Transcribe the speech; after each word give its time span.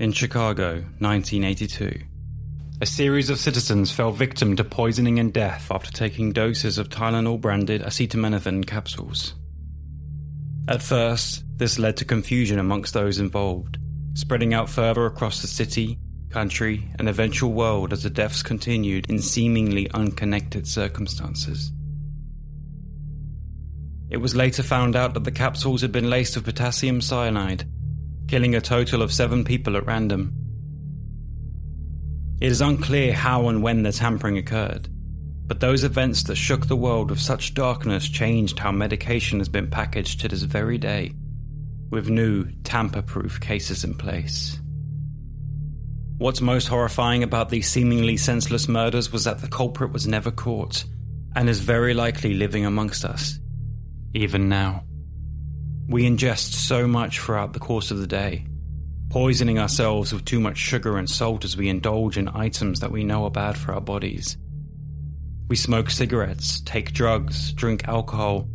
In 0.00 0.10
Chicago, 0.10 0.82
1982, 0.98 2.00
a 2.80 2.86
series 2.86 3.30
of 3.30 3.38
citizens 3.38 3.92
fell 3.92 4.10
victim 4.10 4.56
to 4.56 4.64
poisoning 4.64 5.20
and 5.20 5.32
death 5.32 5.70
after 5.70 5.92
taking 5.92 6.32
doses 6.32 6.78
of 6.78 6.88
Tylenol 6.88 7.40
branded 7.40 7.80
acetaminophen 7.80 8.66
capsules. 8.66 9.34
At 10.66 10.82
first, 10.82 11.44
this 11.58 11.78
led 11.78 11.96
to 11.98 12.04
confusion 12.04 12.58
amongst 12.58 12.92
those 12.92 13.20
involved, 13.20 13.78
spreading 14.14 14.52
out 14.52 14.68
further 14.68 15.06
across 15.06 15.40
the 15.40 15.46
city, 15.46 16.00
country, 16.28 16.90
and 16.98 17.08
eventual 17.08 17.52
world 17.52 17.92
as 17.92 18.02
the 18.02 18.10
deaths 18.10 18.42
continued 18.42 19.08
in 19.08 19.20
seemingly 19.20 19.88
unconnected 19.92 20.66
circumstances. 20.66 21.70
It 24.10 24.16
was 24.16 24.34
later 24.34 24.64
found 24.64 24.96
out 24.96 25.14
that 25.14 25.22
the 25.22 25.30
capsules 25.30 25.82
had 25.82 25.92
been 25.92 26.10
laced 26.10 26.34
with 26.34 26.46
potassium 26.46 27.00
cyanide, 27.00 27.64
killing 28.34 28.56
a 28.56 28.60
total 28.60 29.00
of 29.00 29.12
seven 29.12 29.44
people 29.44 29.76
at 29.76 29.86
random. 29.86 30.34
It 32.40 32.50
is 32.50 32.60
unclear 32.60 33.14
how 33.14 33.48
and 33.48 33.62
when 33.62 33.84
the 33.84 33.92
tampering 33.92 34.38
occurred, 34.38 34.88
but 35.46 35.60
those 35.60 35.84
events 35.84 36.24
that 36.24 36.34
shook 36.34 36.66
the 36.66 36.74
world 36.74 37.10
with 37.10 37.20
such 37.20 37.54
darkness 37.54 38.08
changed 38.08 38.58
how 38.58 38.72
medication 38.72 39.38
has 39.38 39.48
been 39.48 39.70
packaged 39.70 40.18
to 40.18 40.26
this 40.26 40.42
very 40.42 40.78
day, 40.78 41.12
with 41.90 42.08
new 42.08 42.50
tamper 42.64 43.02
proof 43.02 43.38
cases 43.38 43.84
in 43.84 43.94
place. 43.94 44.58
What's 46.18 46.40
most 46.40 46.66
horrifying 46.66 47.22
about 47.22 47.50
these 47.50 47.70
seemingly 47.70 48.16
senseless 48.16 48.66
murders 48.66 49.12
was 49.12 49.22
that 49.22 49.42
the 49.42 49.48
culprit 49.48 49.92
was 49.92 50.08
never 50.08 50.32
caught 50.32 50.82
and 51.36 51.48
is 51.48 51.60
very 51.60 51.94
likely 51.94 52.34
living 52.34 52.66
amongst 52.66 53.04
us, 53.04 53.38
even 54.12 54.48
now. 54.48 54.82
We 55.86 56.04
ingest 56.04 56.54
so 56.54 56.86
much 56.86 57.20
throughout 57.20 57.52
the 57.52 57.60
course 57.60 57.90
of 57.90 57.98
the 57.98 58.06
day, 58.06 58.46
poisoning 59.10 59.58
ourselves 59.58 60.12
with 60.12 60.24
too 60.24 60.40
much 60.40 60.56
sugar 60.56 60.96
and 60.96 61.08
salt 61.08 61.44
as 61.44 61.56
we 61.56 61.68
indulge 61.68 62.16
in 62.16 62.28
items 62.28 62.80
that 62.80 62.90
we 62.90 63.04
know 63.04 63.24
are 63.24 63.30
bad 63.30 63.58
for 63.58 63.74
our 63.74 63.80
bodies. 63.80 64.38
We 65.48 65.56
smoke 65.56 65.90
cigarettes, 65.90 66.60
take 66.60 66.94
drugs, 66.94 67.52
drink 67.52 67.86
alcohol, 67.86 68.48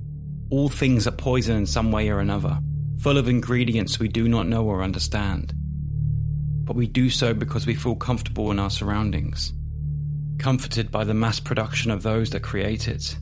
all 0.49 0.69
things 0.69 1.05
that 1.05 1.19
poison 1.19 1.55
in 1.55 1.67
some 1.67 1.91
way 1.91 2.09
or 2.09 2.19
another, 2.19 2.59
full 2.99 3.17
of 3.17 3.29
ingredients 3.29 3.99
we 3.99 4.07
do 4.07 4.27
not 4.27 4.47
know 4.47 4.65
or 4.65 4.81
understand. 4.81 5.53
But 6.63 6.75
we 6.75 6.87
do 6.87 7.11
so 7.11 7.35
because 7.35 7.67
we 7.67 7.75
feel 7.75 7.95
comfortable 7.95 8.49
in 8.49 8.57
our 8.57 8.71
surroundings, 8.71 9.53
comforted 10.39 10.89
by 10.89 11.03
the 11.03 11.13
mass 11.13 11.39
production 11.39 11.91
of 11.91 12.01
those 12.01 12.31
that 12.31 12.41
create 12.41 12.87
it. 12.87 13.17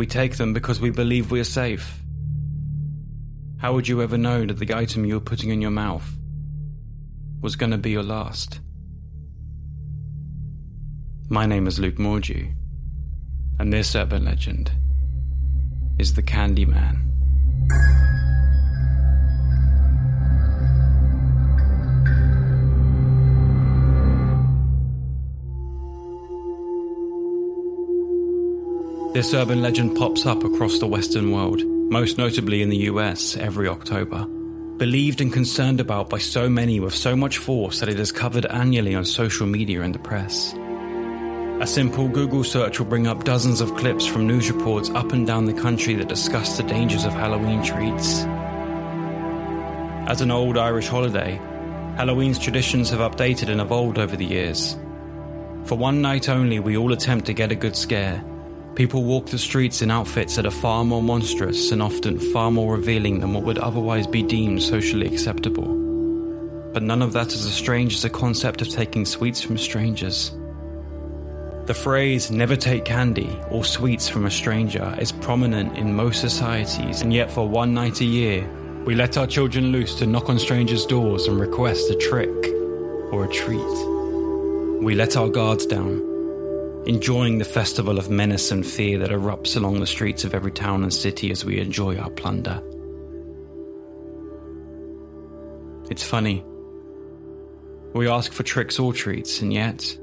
We 0.00 0.06
take 0.06 0.38
them 0.38 0.54
because 0.54 0.80
we 0.80 0.88
believe 0.88 1.30
we 1.30 1.40
are 1.40 1.44
safe. 1.44 2.00
How 3.58 3.74
would 3.74 3.86
you 3.86 4.00
ever 4.00 4.16
know 4.16 4.46
that 4.46 4.58
the 4.58 4.74
item 4.74 5.04
you 5.04 5.12
were 5.12 5.20
putting 5.20 5.50
in 5.50 5.60
your 5.60 5.70
mouth 5.70 6.10
was 7.42 7.54
going 7.54 7.72
to 7.72 7.76
be 7.76 7.90
your 7.90 8.02
last? 8.02 8.60
My 11.28 11.44
name 11.44 11.66
is 11.66 11.78
Luke 11.78 11.96
Mordue, 11.96 12.50
and 13.58 13.70
this 13.70 13.94
urban 13.94 14.24
legend 14.24 14.72
is 15.98 16.14
the 16.14 16.22
Candyman. 16.22 17.02
This 29.12 29.34
urban 29.34 29.60
legend 29.60 29.96
pops 29.96 30.24
up 30.24 30.44
across 30.44 30.78
the 30.78 30.86
Western 30.86 31.32
world, 31.32 31.64
most 31.64 32.16
notably 32.16 32.62
in 32.62 32.68
the 32.68 32.84
US, 32.92 33.36
every 33.36 33.66
October. 33.66 34.24
Believed 34.76 35.20
and 35.20 35.32
concerned 35.32 35.80
about 35.80 36.08
by 36.08 36.18
so 36.18 36.48
many 36.48 36.78
with 36.78 36.94
so 36.94 37.16
much 37.16 37.38
force 37.38 37.80
that 37.80 37.88
it 37.88 37.98
is 37.98 38.12
covered 38.12 38.46
annually 38.46 38.94
on 38.94 39.04
social 39.04 39.48
media 39.48 39.82
and 39.82 39.92
the 39.92 39.98
press. 39.98 40.54
A 41.60 41.66
simple 41.66 42.06
Google 42.06 42.44
search 42.44 42.78
will 42.78 42.86
bring 42.86 43.08
up 43.08 43.24
dozens 43.24 43.60
of 43.60 43.74
clips 43.74 44.06
from 44.06 44.28
news 44.28 44.48
reports 44.48 44.90
up 44.90 45.10
and 45.12 45.26
down 45.26 45.46
the 45.46 45.60
country 45.60 45.94
that 45.94 46.08
discuss 46.08 46.56
the 46.56 46.62
dangers 46.62 47.04
of 47.04 47.12
Halloween 47.12 47.64
treats. 47.64 48.20
As 50.08 50.20
an 50.20 50.30
old 50.30 50.56
Irish 50.56 50.86
holiday, 50.86 51.32
Halloween's 51.96 52.38
traditions 52.38 52.90
have 52.90 53.00
updated 53.00 53.48
and 53.48 53.60
evolved 53.60 53.98
over 53.98 54.14
the 54.14 54.24
years. 54.24 54.78
For 55.64 55.76
one 55.76 56.00
night 56.00 56.28
only, 56.28 56.60
we 56.60 56.76
all 56.76 56.92
attempt 56.92 57.26
to 57.26 57.34
get 57.34 57.50
a 57.50 57.56
good 57.56 57.74
scare, 57.74 58.24
People 58.76 59.02
walk 59.02 59.26
the 59.26 59.38
streets 59.38 59.82
in 59.82 59.90
outfits 59.90 60.36
that 60.36 60.46
are 60.46 60.50
far 60.50 60.84
more 60.84 61.02
monstrous 61.02 61.72
and 61.72 61.82
often 61.82 62.18
far 62.18 62.50
more 62.50 62.76
revealing 62.76 63.20
than 63.20 63.34
what 63.34 63.42
would 63.42 63.58
otherwise 63.58 64.06
be 64.06 64.22
deemed 64.22 64.62
socially 64.62 65.06
acceptable. 65.06 65.66
But 66.72 66.84
none 66.84 67.02
of 67.02 67.12
that 67.14 67.32
is 67.32 67.44
as 67.44 67.52
strange 67.52 67.94
as 67.94 68.02
the 68.02 68.10
concept 68.10 68.62
of 68.62 68.68
taking 68.68 69.04
sweets 69.04 69.40
from 69.40 69.58
strangers. 69.58 70.32
The 71.66 71.74
phrase 71.74 72.30
never 72.30 72.56
take 72.56 72.84
candy 72.84 73.36
or 73.50 73.64
sweets 73.64 74.08
from 74.08 74.24
a 74.24 74.30
stranger 74.30 74.96
is 74.98 75.12
prominent 75.12 75.76
in 75.76 75.94
most 75.94 76.20
societies, 76.20 77.02
and 77.02 77.12
yet 77.12 77.30
for 77.30 77.48
one 77.48 77.74
night 77.74 78.00
a 78.00 78.04
year, 78.04 78.48
we 78.84 78.94
let 78.94 79.18
our 79.18 79.26
children 79.26 79.72
loose 79.72 79.96
to 79.96 80.06
knock 80.06 80.28
on 80.28 80.38
strangers' 80.38 80.86
doors 80.86 81.26
and 81.26 81.38
request 81.38 81.90
a 81.90 81.96
trick 81.96 82.30
or 83.12 83.24
a 83.24 83.28
treat. 83.28 83.60
We 84.82 84.94
let 84.94 85.16
our 85.16 85.28
guards 85.28 85.66
down 85.66 86.09
enjoying 86.86 87.38
the 87.38 87.44
festival 87.44 87.98
of 87.98 88.10
menace 88.10 88.50
and 88.50 88.66
fear 88.66 88.98
that 88.98 89.10
erupts 89.10 89.56
along 89.56 89.80
the 89.80 89.86
streets 89.86 90.24
of 90.24 90.34
every 90.34 90.50
town 90.50 90.82
and 90.82 90.92
city 90.92 91.30
as 91.30 91.44
we 91.44 91.60
enjoy 91.60 91.96
our 91.96 92.10
plunder. 92.10 92.62
It's 95.90 96.04
funny. 96.04 96.44
We 97.94 98.08
ask 98.08 98.32
for 98.32 98.44
tricks 98.44 98.78
or 98.78 98.92
treats, 98.92 99.42
and 99.42 99.52
yet, 99.52 99.98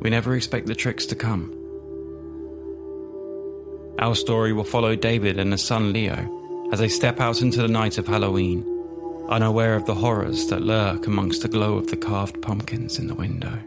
we 0.00 0.10
never 0.10 0.36
expect 0.36 0.66
the 0.66 0.74
tricks 0.74 1.06
to 1.06 1.16
come. 1.16 1.50
Our 3.98 4.14
story 4.14 4.52
will 4.52 4.64
follow 4.64 4.94
David 4.94 5.38
and 5.38 5.52
his 5.52 5.62
son 5.62 5.92
Leo 5.92 6.68
as 6.72 6.78
they 6.78 6.88
step 6.88 7.20
out 7.20 7.40
into 7.40 7.62
the 7.62 7.68
night 7.68 7.98
of 7.98 8.06
Halloween, 8.06 8.64
unaware 9.28 9.76
of 9.76 9.86
the 9.86 9.94
horrors 9.94 10.46
that 10.48 10.62
lurk 10.62 11.06
amongst 11.06 11.42
the 11.42 11.48
glow 11.48 11.76
of 11.76 11.86
the 11.86 11.96
carved 11.96 12.42
pumpkins 12.42 12.98
in 12.98 13.06
the 13.06 13.14
window. 13.14 13.58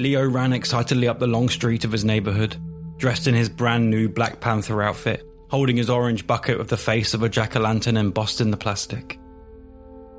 Leo 0.00 0.26
ran 0.26 0.52
excitedly 0.52 1.06
up 1.06 1.18
the 1.18 1.26
long 1.26 1.48
street 1.48 1.84
of 1.84 1.92
his 1.92 2.04
neighborhood, 2.04 2.56
dressed 2.96 3.26
in 3.26 3.34
his 3.34 3.48
brand 3.48 3.90
new 3.90 4.08
Black 4.08 4.40
Panther 4.40 4.82
outfit, 4.82 5.24
holding 5.48 5.76
his 5.76 5.90
orange 5.90 6.26
bucket 6.26 6.58
with 6.58 6.68
the 6.68 6.76
face 6.76 7.14
of 7.14 7.22
a 7.22 7.28
jack 7.28 7.56
o' 7.56 7.60
lantern 7.60 7.96
embossed 7.96 8.40
in 8.40 8.50
the 8.50 8.56
plastic. 8.56 9.18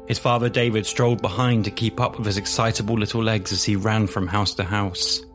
His 0.08 0.20
father 0.20 0.50
David 0.50 0.86
strolled 0.86 1.22
behind 1.22 1.66
to 1.66 1.72
keep 1.72 2.00
up 2.00 2.18
with 2.18 2.26
his 2.26 2.38
excitable 2.38 2.96
little 2.96 3.24
legs 3.24 3.52
as 3.52 3.64
he 3.64 3.76
ran 3.76 4.08
from 4.08 4.28
house 4.28 4.54
to 4.56 4.64
house. 4.64 5.26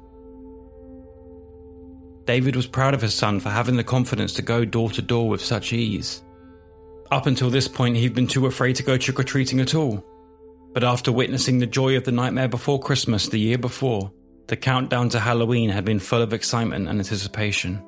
David 2.27 2.57
was 2.57 2.67
proud 2.67 2.93
of 2.93 3.01
his 3.01 3.15
son 3.15 3.39
for 3.39 3.51
having 3.51 3.77
the 3.77 3.85
confidence 3.85 4.33
to 4.35 4.43
go 4.43 4.65
door 4.65 4.91
to 4.91 5.03
door 5.03 5.29
with 5.29 5.45
such 5.45 5.73
ease. 5.73 6.23
Up 7.11 7.27
until 7.27 7.51
this 7.51 7.69
point, 7.69 7.97
he'd 7.97 8.15
been 8.15 8.27
too 8.27 8.47
afraid 8.47 8.75
to 8.77 8.83
go 8.83 8.99
trick 8.99 9.21
or 9.21 9.25
treating 9.25 9.61
at 9.61 9.77
all. 9.77 10.05
But 10.75 10.83
after 10.83 11.13
witnessing 11.13 11.59
the 11.59 11.67
joy 11.67 11.97
of 11.97 12.05
the 12.05 12.13
Nightmare 12.13 12.49
Before 12.49 12.81
Christmas 12.81 13.29
the 13.29 13.39
year 13.39 13.59
before, 13.59 14.13
the 14.49 14.57
countdown 14.57 15.09
to 15.11 15.21
Halloween 15.21 15.71
had 15.71 15.85
been 15.85 15.99
full 15.99 16.23
of 16.23 16.33
excitement 16.33 16.89
and 16.89 16.99
anticipation. 16.99 17.85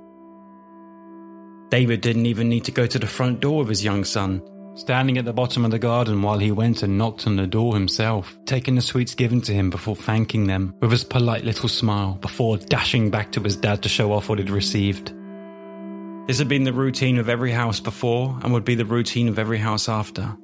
David 1.71 2.01
didn't 2.01 2.27
even 2.27 2.49
need 2.49 2.65
to 2.65 2.73
go 2.73 2.87
to 2.87 2.99
the 2.99 3.07
front 3.07 3.41
door 3.41 3.63
of 3.63 3.69
his 3.69 3.85
young 3.85 4.05
son, 4.05 4.43
standing 4.75 5.19
at 5.19 5.25
the 5.25 5.33
bottom 5.33 5.65
of 5.65 5.71
the 5.71 5.79
garden 5.79 6.23
while 6.23 6.39
he 6.39 6.51
went 6.51 6.83
and 6.83 6.97
knocked 6.97 7.27
on 7.27 7.37
the 7.37 7.47
door 7.47 7.75
himself, 7.75 8.37
taking 8.47 8.75
the 8.75 8.81
sweets 8.81 9.15
given 9.15 9.41
to 9.43 9.53
him 9.53 9.71
before 9.71 9.97
thanking 9.97 10.47
them 10.47 10.75
with 10.81 10.91
his 10.91 11.05
polite 11.05 11.45
little 11.45 11.69
smile, 11.69 12.15
before 12.15 12.57
dashing 12.57 13.11
back 13.11 13.31
to 13.33 13.41
his 13.41 13.57
dad 13.57 13.83
to 13.83 13.89
show 13.89 14.13
off 14.13 14.29
what 14.29 14.39
he'd 14.39 14.51
received. 14.51 15.13
This 16.27 16.39
had 16.39 16.49
been 16.49 16.65
the 16.65 16.73
routine 16.73 17.19
of 17.19 17.29
every 17.29 17.53
house 17.53 17.81
before 17.81 18.39
and 18.43 18.53
would 18.53 18.65
be 18.65 18.75
the 18.75 18.85
routine 18.85 19.29
of 19.29 19.39
every 19.39 19.59
house 19.59 19.89
after. 19.89 20.37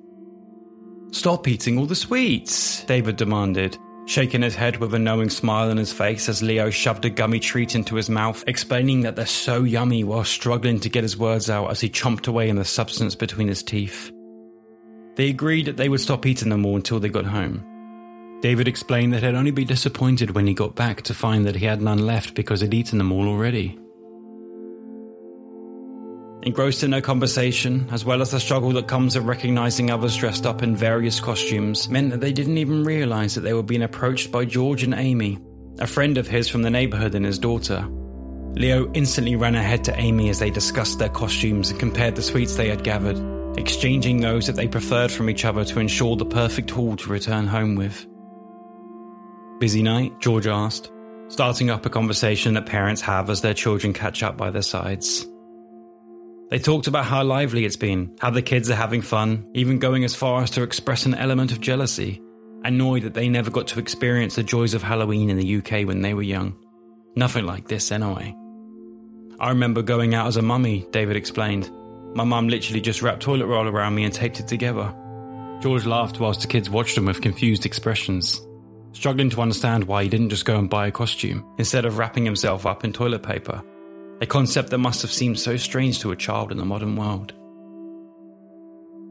Stop 1.11 1.47
eating 1.47 1.79
all 1.79 1.87
the 1.87 1.95
sweets, 1.95 2.85
David 2.85 3.17
demanded, 3.17 3.79
shaking 4.07 4.43
his 4.43 4.55
head 4.55 4.77
with 4.77 4.95
a 4.95 4.99
knowing 4.99 5.31
smile 5.31 5.71
on 5.71 5.77
his 5.77 5.93
face 5.93 6.29
as 6.29 6.43
Leo 6.43 6.71
shoved 6.71 7.05
a 7.05 7.11
gummy 7.11 7.41
treat 7.41 7.75
into 7.75 7.95
his 7.95 8.11
mouth, 8.11 8.45
explaining 8.47 9.01
that 9.03 9.17
they're 9.17 9.27
so 9.27 9.63
yummy 9.63 10.05
while 10.05 10.25
struggling 10.25 10.81
to 10.81 10.89
get 10.89 11.05
his 11.05 11.17
words 11.17 11.49
out 11.49 11.71
as 11.71 11.81
he 11.81 11.89
chomped 11.89 12.29
away 12.29 12.49
in 12.49 12.57
the 12.57 12.65
substance 12.65 13.15
between 13.15 13.49
his 13.49 13.63
teeth. 13.63 14.13
They 15.17 15.31
agreed 15.31 15.67
that 15.67 15.77
they 15.77 15.89
would 15.89 16.01
stop 16.01 16.27
eating 16.27 16.49
them 16.49 16.67
all 16.67 16.77
until 16.77 17.01
they 17.01 17.09
got 17.09 17.25
home. 17.25 17.65
David 18.41 18.69
explained 18.69 19.15
that 19.15 19.23
he'd 19.23 19.35
only 19.35 19.53
be 19.53 19.65
disappointed 19.65 20.33
when 20.33 20.47
he 20.47 20.55
got 20.55 20.75
back 20.75 21.03
to 21.03 21.15
find 21.15 21.47
that 21.47 21.57
he 21.57 21.65
had 21.65 21.81
none 21.81 22.05
left 22.05 22.35
because 22.35 22.61
he'd 22.61 22.75
eaten 22.75 22.99
them 22.99 23.13
all 23.13 23.27
already. 23.27 23.79
Engrossed 26.45 26.85
in 26.85 26.91
their 26.91 27.01
conversation, 27.01 27.89
as 27.91 28.05
well 28.05 28.21
as 28.21 28.31
the 28.31 28.39
struggle 28.39 28.71
that 28.73 28.87
comes 28.87 29.17
of 29.17 29.25
recognizing 29.27 29.91
others 29.91 30.15
dressed 30.15 30.45
up 30.45 30.63
in 30.63 30.77
various 30.77 31.19
costumes, 31.19 31.89
meant 31.89 32.11
that 32.11 32.21
they 32.21 32.35
didn't 32.35 32.59
even 32.59 32.85
realize 32.85 33.35
that 33.35 33.41
they 33.41 33.55
were 33.55 33.63
being 33.63 33.83
approached 33.83 34.31
by 34.31 34.45
George 34.45 34.83
and 34.83 34.93
Amy, 34.93 35.39
a 35.79 35.87
friend 35.87 36.19
of 36.19 36.29
his 36.29 36.47
from 36.47 36.61
the 36.61 36.69
neighborhood 36.69 37.15
and 37.15 37.25
his 37.25 37.39
daughter. 37.39 37.89
Leo 38.57 38.93
instantly 38.93 39.37
ran 39.37 39.55
ahead 39.55 39.85
to 39.85 39.99
Amy 39.99 40.29
as 40.29 40.39
they 40.39 40.51
discussed 40.51 40.99
their 40.99 41.09
costumes 41.09 41.71
and 41.71 41.81
compared 41.81 42.15
the 42.15 42.23
sweets 42.23 42.57
they 42.57 42.69
had 42.69 42.85
gathered, 42.85 43.19
exchanging 43.59 44.21
those 44.21 44.47
that 44.47 44.55
they 44.55 44.69
preferred 44.69 45.11
from 45.11 45.31
each 45.31 45.47
other 45.47 45.65
to 45.65 45.81
ensure 45.81 46.15
the 46.15 46.27
perfect 46.27 46.71
haul 46.71 46.95
to 46.95 47.11
return 47.11 47.47
home 47.47 47.75
with. 47.75 48.07
Busy 49.61 49.83
night? 49.83 50.21
George 50.21 50.47
asked, 50.47 50.93
starting 51.29 51.71
up 51.71 51.87
a 51.87 51.91
conversation 51.91 52.53
that 52.53 52.67
parents 52.67 53.01
have 53.01 53.31
as 53.31 53.41
their 53.41 53.55
children 53.55 53.95
catch 53.95 54.23
up 54.23 54.37
by 54.37 54.51
their 54.51 54.61
sides. 54.61 55.27
They 56.55 56.61
talked 56.61 56.87
about 56.87 57.07
how 57.07 57.25
lively 57.25 57.65
it's 57.65 57.75
been, 57.75 58.17
how 58.21 58.31
the 58.31 58.41
kids 58.41 58.71
are 58.71 58.77
having 58.77 59.03
fun, 59.03 59.45
even 59.55 59.81
going 59.81 60.05
as 60.05 60.15
far 60.15 60.41
as 60.41 60.51
to 60.51 60.63
express 60.63 61.05
an 61.05 61.17
element 61.17 61.51
of 61.51 61.61
jealousy, 61.61 62.23
annoyed 62.63 63.03
that 63.03 63.13
they 63.13 63.29
never 63.29 63.51
got 63.51 63.67
to 63.67 63.81
experience 63.81 64.37
the 64.37 64.45
joys 64.45 64.73
of 64.73 64.81
Halloween 64.81 65.31
in 65.31 65.37
the 65.37 65.57
UK 65.57 65.85
when 65.85 66.01
they 66.01 66.15
were 66.15 66.23
young. 66.23 66.55
Nothing 67.17 67.45
like 67.45 67.67
this, 67.67 67.91
anyway. 67.91 68.37
I 69.41 69.49
remember 69.49 69.83
going 69.83 70.15
out 70.15 70.29
as 70.29 70.37
a 70.37 70.43
mummy, 70.43 70.87
David 70.93 71.17
explained. 71.17 71.73
My 72.15 72.23
mum 72.23 72.47
literally 72.47 72.81
just 72.81 73.03
wrapped 73.03 73.23
toilet 73.23 73.47
roll 73.47 73.67
around 73.67 73.97
me 73.97 74.05
and 74.05 74.15
taped 74.15 74.39
it 74.39 74.47
together. 74.47 74.95
George 75.61 75.87
laughed 75.87 76.21
whilst 76.21 76.43
the 76.43 76.47
kids 76.47 76.71
watched 76.71 76.97
him 76.97 77.07
with 77.07 77.21
confused 77.21 77.67
expressions, 77.67 78.41
struggling 78.93 79.31
to 79.31 79.41
understand 79.41 79.83
why 79.83 80.05
he 80.05 80.09
didn't 80.09 80.31
just 80.31 80.45
go 80.45 80.57
and 80.57 80.71
buy 80.71 80.87
a 80.87 80.93
costume 80.93 81.45
instead 81.59 81.85
of 81.85 81.99
wrapping 81.99 82.25
himself 82.25 82.65
up 82.65 82.85
in 82.85 82.93
toilet 82.93 83.25
paper, 83.25 83.61
a 84.21 84.27
concept 84.27 84.71
that 84.71 84.79
must 84.79 85.03
have 85.03 85.13
seemed 85.13 85.39
so 85.39 85.57
strange 85.57 86.01
to 86.01 86.13
a 86.13 86.17
child 86.17 86.53
in 86.53 86.59
the 86.59 86.65
modern 86.65 86.97
world. 86.97 87.33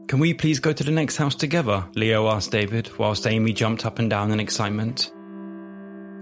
Can 0.08 0.18
we 0.18 0.34
please 0.34 0.60
go 0.60 0.72
to 0.72 0.84
the 0.84 0.90
next 0.90 1.16
house 1.16 1.34
together? 1.34 1.84
Leo 1.94 2.28
asked 2.28 2.50
David, 2.50 2.90
whilst 2.98 3.26
Amy 3.26 3.52
jumped 3.52 3.86
up 3.86 3.98
and 3.98 4.10
down 4.10 4.30
in 4.30 4.40
excitement. 4.40 5.10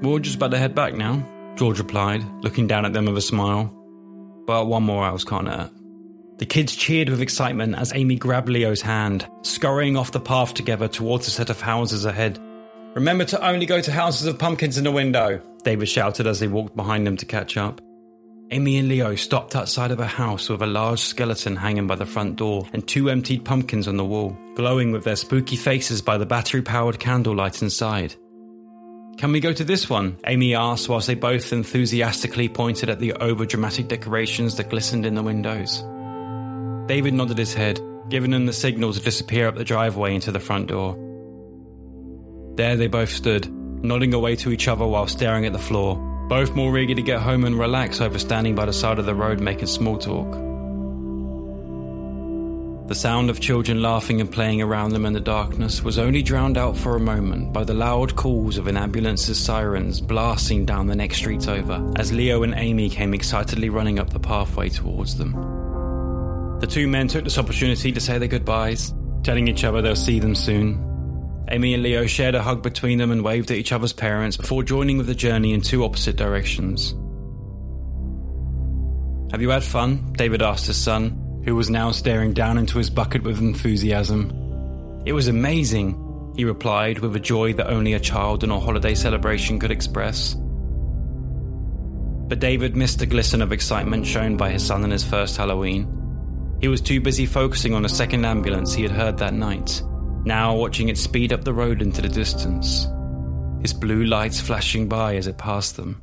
We're 0.02 0.18
just 0.18 0.36
about 0.36 0.52
to 0.52 0.58
head 0.58 0.74
back 0.74 0.94
now, 0.94 1.26
George 1.56 1.78
replied, 1.78 2.24
looking 2.42 2.66
down 2.66 2.84
at 2.84 2.92
them 2.92 3.06
with 3.06 3.18
a 3.18 3.22
smile 3.22 3.76
but 4.46 4.66
one 4.66 4.82
more 4.82 5.04
house 5.04 5.24
can't 5.24 5.48
hurt. 5.48 5.70
The 6.38 6.46
kids 6.46 6.74
cheered 6.74 7.08
with 7.08 7.20
excitement 7.20 7.76
as 7.76 7.92
Amy 7.94 8.16
grabbed 8.16 8.48
Leo's 8.48 8.82
hand, 8.82 9.28
scurrying 9.42 9.96
off 9.96 10.12
the 10.12 10.20
path 10.20 10.54
together 10.54 10.88
towards 10.88 11.28
a 11.28 11.30
set 11.30 11.50
of 11.50 11.60
houses 11.60 12.04
ahead. 12.04 12.38
Remember 12.94 13.24
to 13.26 13.46
only 13.46 13.66
go 13.66 13.80
to 13.80 13.92
houses 13.92 14.26
of 14.26 14.38
pumpkins 14.38 14.76
in 14.76 14.84
the 14.84 14.92
window, 14.92 15.40
David 15.62 15.88
shouted 15.88 16.26
as 16.26 16.40
they 16.40 16.48
walked 16.48 16.76
behind 16.76 17.06
them 17.06 17.16
to 17.18 17.26
catch 17.26 17.56
up. 17.56 17.80
Amy 18.52 18.76
and 18.76 18.86
Leo 18.86 19.14
stopped 19.14 19.56
outside 19.56 19.90
of 19.90 19.98
a 19.98 20.06
house 20.06 20.50
with 20.50 20.60
a 20.60 20.66
large 20.66 21.00
skeleton 21.00 21.56
hanging 21.56 21.86
by 21.86 21.94
the 21.94 22.04
front 22.04 22.36
door 22.36 22.68
and 22.74 22.86
two 22.86 23.08
emptied 23.08 23.46
pumpkins 23.46 23.88
on 23.88 23.96
the 23.96 24.04
wall, 24.04 24.36
glowing 24.56 24.92
with 24.92 25.04
their 25.04 25.16
spooky 25.16 25.56
faces 25.56 26.02
by 26.02 26.18
the 26.18 26.26
battery 26.26 26.60
powered 26.60 27.00
candlelight 27.00 27.62
inside. 27.62 28.14
Can 29.16 29.32
we 29.32 29.40
go 29.40 29.54
to 29.54 29.64
this 29.64 29.88
one? 29.88 30.18
Amy 30.26 30.54
asked 30.54 30.86
whilst 30.86 31.06
they 31.06 31.14
both 31.14 31.50
enthusiastically 31.50 32.46
pointed 32.50 32.90
at 32.90 33.00
the 33.00 33.14
over 33.14 33.46
dramatic 33.46 33.88
decorations 33.88 34.58
that 34.58 34.68
glistened 34.68 35.06
in 35.06 35.14
the 35.14 35.22
windows. 35.22 35.82
David 36.86 37.14
nodded 37.14 37.38
his 37.38 37.54
head, 37.54 37.80
giving 38.10 38.32
them 38.32 38.44
the 38.44 38.52
signal 38.52 38.92
to 38.92 39.00
disappear 39.00 39.48
up 39.48 39.54
the 39.54 39.64
driveway 39.64 40.14
into 40.14 40.30
the 40.30 40.38
front 40.38 40.66
door. 40.66 40.94
There 42.56 42.76
they 42.76 42.88
both 42.88 43.10
stood, 43.10 43.50
nodding 43.50 44.12
away 44.12 44.36
to 44.36 44.52
each 44.52 44.68
other 44.68 44.86
while 44.86 45.06
staring 45.06 45.46
at 45.46 45.54
the 45.54 45.58
floor, 45.58 46.11
both 46.28 46.54
more 46.54 46.76
eager 46.78 46.94
to 46.94 47.02
get 47.02 47.20
home 47.20 47.44
and 47.44 47.58
relax 47.58 48.00
over 48.00 48.18
standing 48.18 48.54
by 48.54 48.66
the 48.66 48.72
side 48.72 48.98
of 48.98 49.06
the 49.06 49.14
road 49.14 49.40
making 49.40 49.66
small 49.66 49.98
talk. 49.98 50.32
The 52.88 52.94
sound 52.96 53.30
of 53.30 53.40
children 53.40 53.80
laughing 53.80 54.20
and 54.20 54.30
playing 54.30 54.60
around 54.60 54.90
them 54.90 55.06
in 55.06 55.14
the 55.14 55.20
darkness 55.20 55.82
was 55.82 55.98
only 55.98 56.22
drowned 56.22 56.58
out 56.58 56.76
for 56.76 56.94
a 56.94 57.00
moment 57.00 57.52
by 57.52 57.64
the 57.64 57.72
loud 57.72 58.16
calls 58.16 58.58
of 58.58 58.66
an 58.66 58.76
ambulance's 58.76 59.38
sirens 59.38 60.00
blasting 60.00 60.66
down 60.66 60.88
the 60.88 60.96
next 60.96 61.16
street 61.16 61.48
over 61.48 61.92
as 61.96 62.12
Leo 62.12 62.42
and 62.42 62.54
Amy 62.54 62.90
came 62.90 63.14
excitedly 63.14 63.70
running 63.70 63.98
up 63.98 64.10
the 64.10 64.20
pathway 64.20 64.68
towards 64.68 65.16
them. 65.16 65.32
The 66.60 66.66
two 66.66 66.86
men 66.86 67.08
took 67.08 67.24
this 67.24 67.38
opportunity 67.38 67.92
to 67.92 68.00
say 68.00 68.18
their 68.18 68.28
goodbyes, 68.28 68.92
telling 69.22 69.48
each 69.48 69.64
other 69.64 69.80
they'll 69.80 69.96
see 69.96 70.18
them 70.18 70.34
soon. 70.34 70.91
Amy 71.52 71.74
and 71.74 71.82
Leo 71.82 72.06
shared 72.06 72.34
a 72.34 72.42
hug 72.42 72.62
between 72.62 72.96
them 72.96 73.10
and 73.10 73.22
waved 73.22 73.50
at 73.50 73.58
each 73.58 73.72
other's 73.72 73.92
parents 73.92 74.38
before 74.38 74.62
joining 74.62 74.96
with 74.96 75.06
the 75.06 75.14
journey 75.14 75.52
in 75.52 75.60
two 75.60 75.84
opposite 75.84 76.16
directions. 76.16 76.94
Have 79.30 79.42
you 79.42 79.50
had 79.50 79.62
fun? 79.62 80.14
David 80.14 80.40
asked 80.40 80.66
his 80.66 80.78
son, 80.78 81.42
who 81.44 81.54
was 81.54 81.68
now 81.68 81.90
staring 81.90 82.32
down 82.32 82.56
into 82.56 82.78
his 82.78 82.88
bucket 82.88 83.22
with 83.22 83.38
enthusiasm. 83.38 84.30
It 85.04 85.12
was 85.12 85.28
amazing, 85.28 86.32
he 86.36 86.46
replied 86.46 87.00
with 87.00 87.14
a 87.16 87.20
joy 87.20 87.52
that 87.54 87.68
only 87.68 87.92
a 87.92 88.00
child 88.00 88.44
in 88.44 88.50
a 88.50 88.58
holiday 88.58 88.94
celebration 88.94 89.58
could 89.58 89.70
express. 89.70 90.34
But 92.28 92.40
David 92.40 92.76
missed 92.76 92.98
the 92.98 93.06
glisten 93.06 93.42
of 93.42 93.52
excitement 93.52 94.06
shown 94.06 94.38
by 94.38 94.48
his 94.48 94.64
son 94.64 94.84
in 94.84 94.90
his 94.90 95.04
first 95.04 95.36
Halloween. 95.36 95.86
He 96.62 96.68
was 96.68 96.80
too 96.80 97.02
busy 97.02 97.26
focusing 97.26 97.74
on 97.74 97.84
a 97.84 97.90
second 97.90 98.24
ambulance 98.24 98.72
he 98.72 98.82
had 98.82 98.92
heard 98.92 99.18
that 99.18 99.34
night, 99.34 99.82
now 100.24 100.54
watching 100.56 100.88
it 100.88 100.98
speed 100.98 101.32
up 101.32 101.44
the 101.44 101.52
road 101.52 101.82
into 101.82 102.02
the 102.02 102.08
distance, 102.08 102.86
its 103.62 103.72
blue 103.72 104.04
lights 104.04 104.40
flashing 104.40 104.88
by 104.88 105.16
as 105.16 105.26
it 105.26 105.38
passed 105.38 105.76
them. 105.76 106.02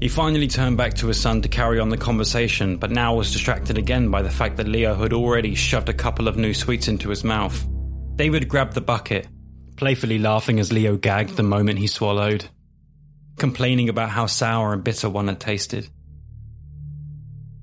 He 0.00 0.08
finally 0.08 0.48
turned 0.48 0.76
back 0.76 0.94
to 0.94 1.06
his 1.06 1.20
son 1.20 1.42
to 1.42 1.48
carry 1.48 1.78
on 1.78 1.88
the 1.88 1.96
conversation, 1.96 2.76
but 2.76 2.90
now 2.90 3.14
was 3.14 3.32
distracted 3.32 3.78
again 3.78 4.10
by 4.10 4.22
the 4.22 4.30
fact 4.30 4.56
that 4.56 4.66
Leo 4.66 4.94
had 4.96 5.12
already 5.12 5.54
shoved 5.54 5.88
a 5.88 5.94
couple 5.94 6.26
of 6.26 6.36
new 6.36 6.52
sweets 6.52 6.88
into 6.88 7.08
his 7.08 7.22
mouth. 7.22 7.64
David 8.16 8.48
grabbed 8.48 8.74
the 8.74 8.80
bucket, 8.80 9.28
playfully 9.76 10.18
laughing 10.18 10.58
as 10.58 10.72
Leo 10.72 10.96
gagged 10.96 11.36
the 11.36 11.44
moment 11.44 11.78
he 11.78 11.86
swallowed, 11.86 12.44
complaining 13.38 13.88
about 13.88 14.10
how 14.10 14.26
sour 14.26 14.72
and 14.72 14.82
bitter 14.82 15.08
one 15.08 15.28
had 15.28 15.38
tasted. 15.38 15.88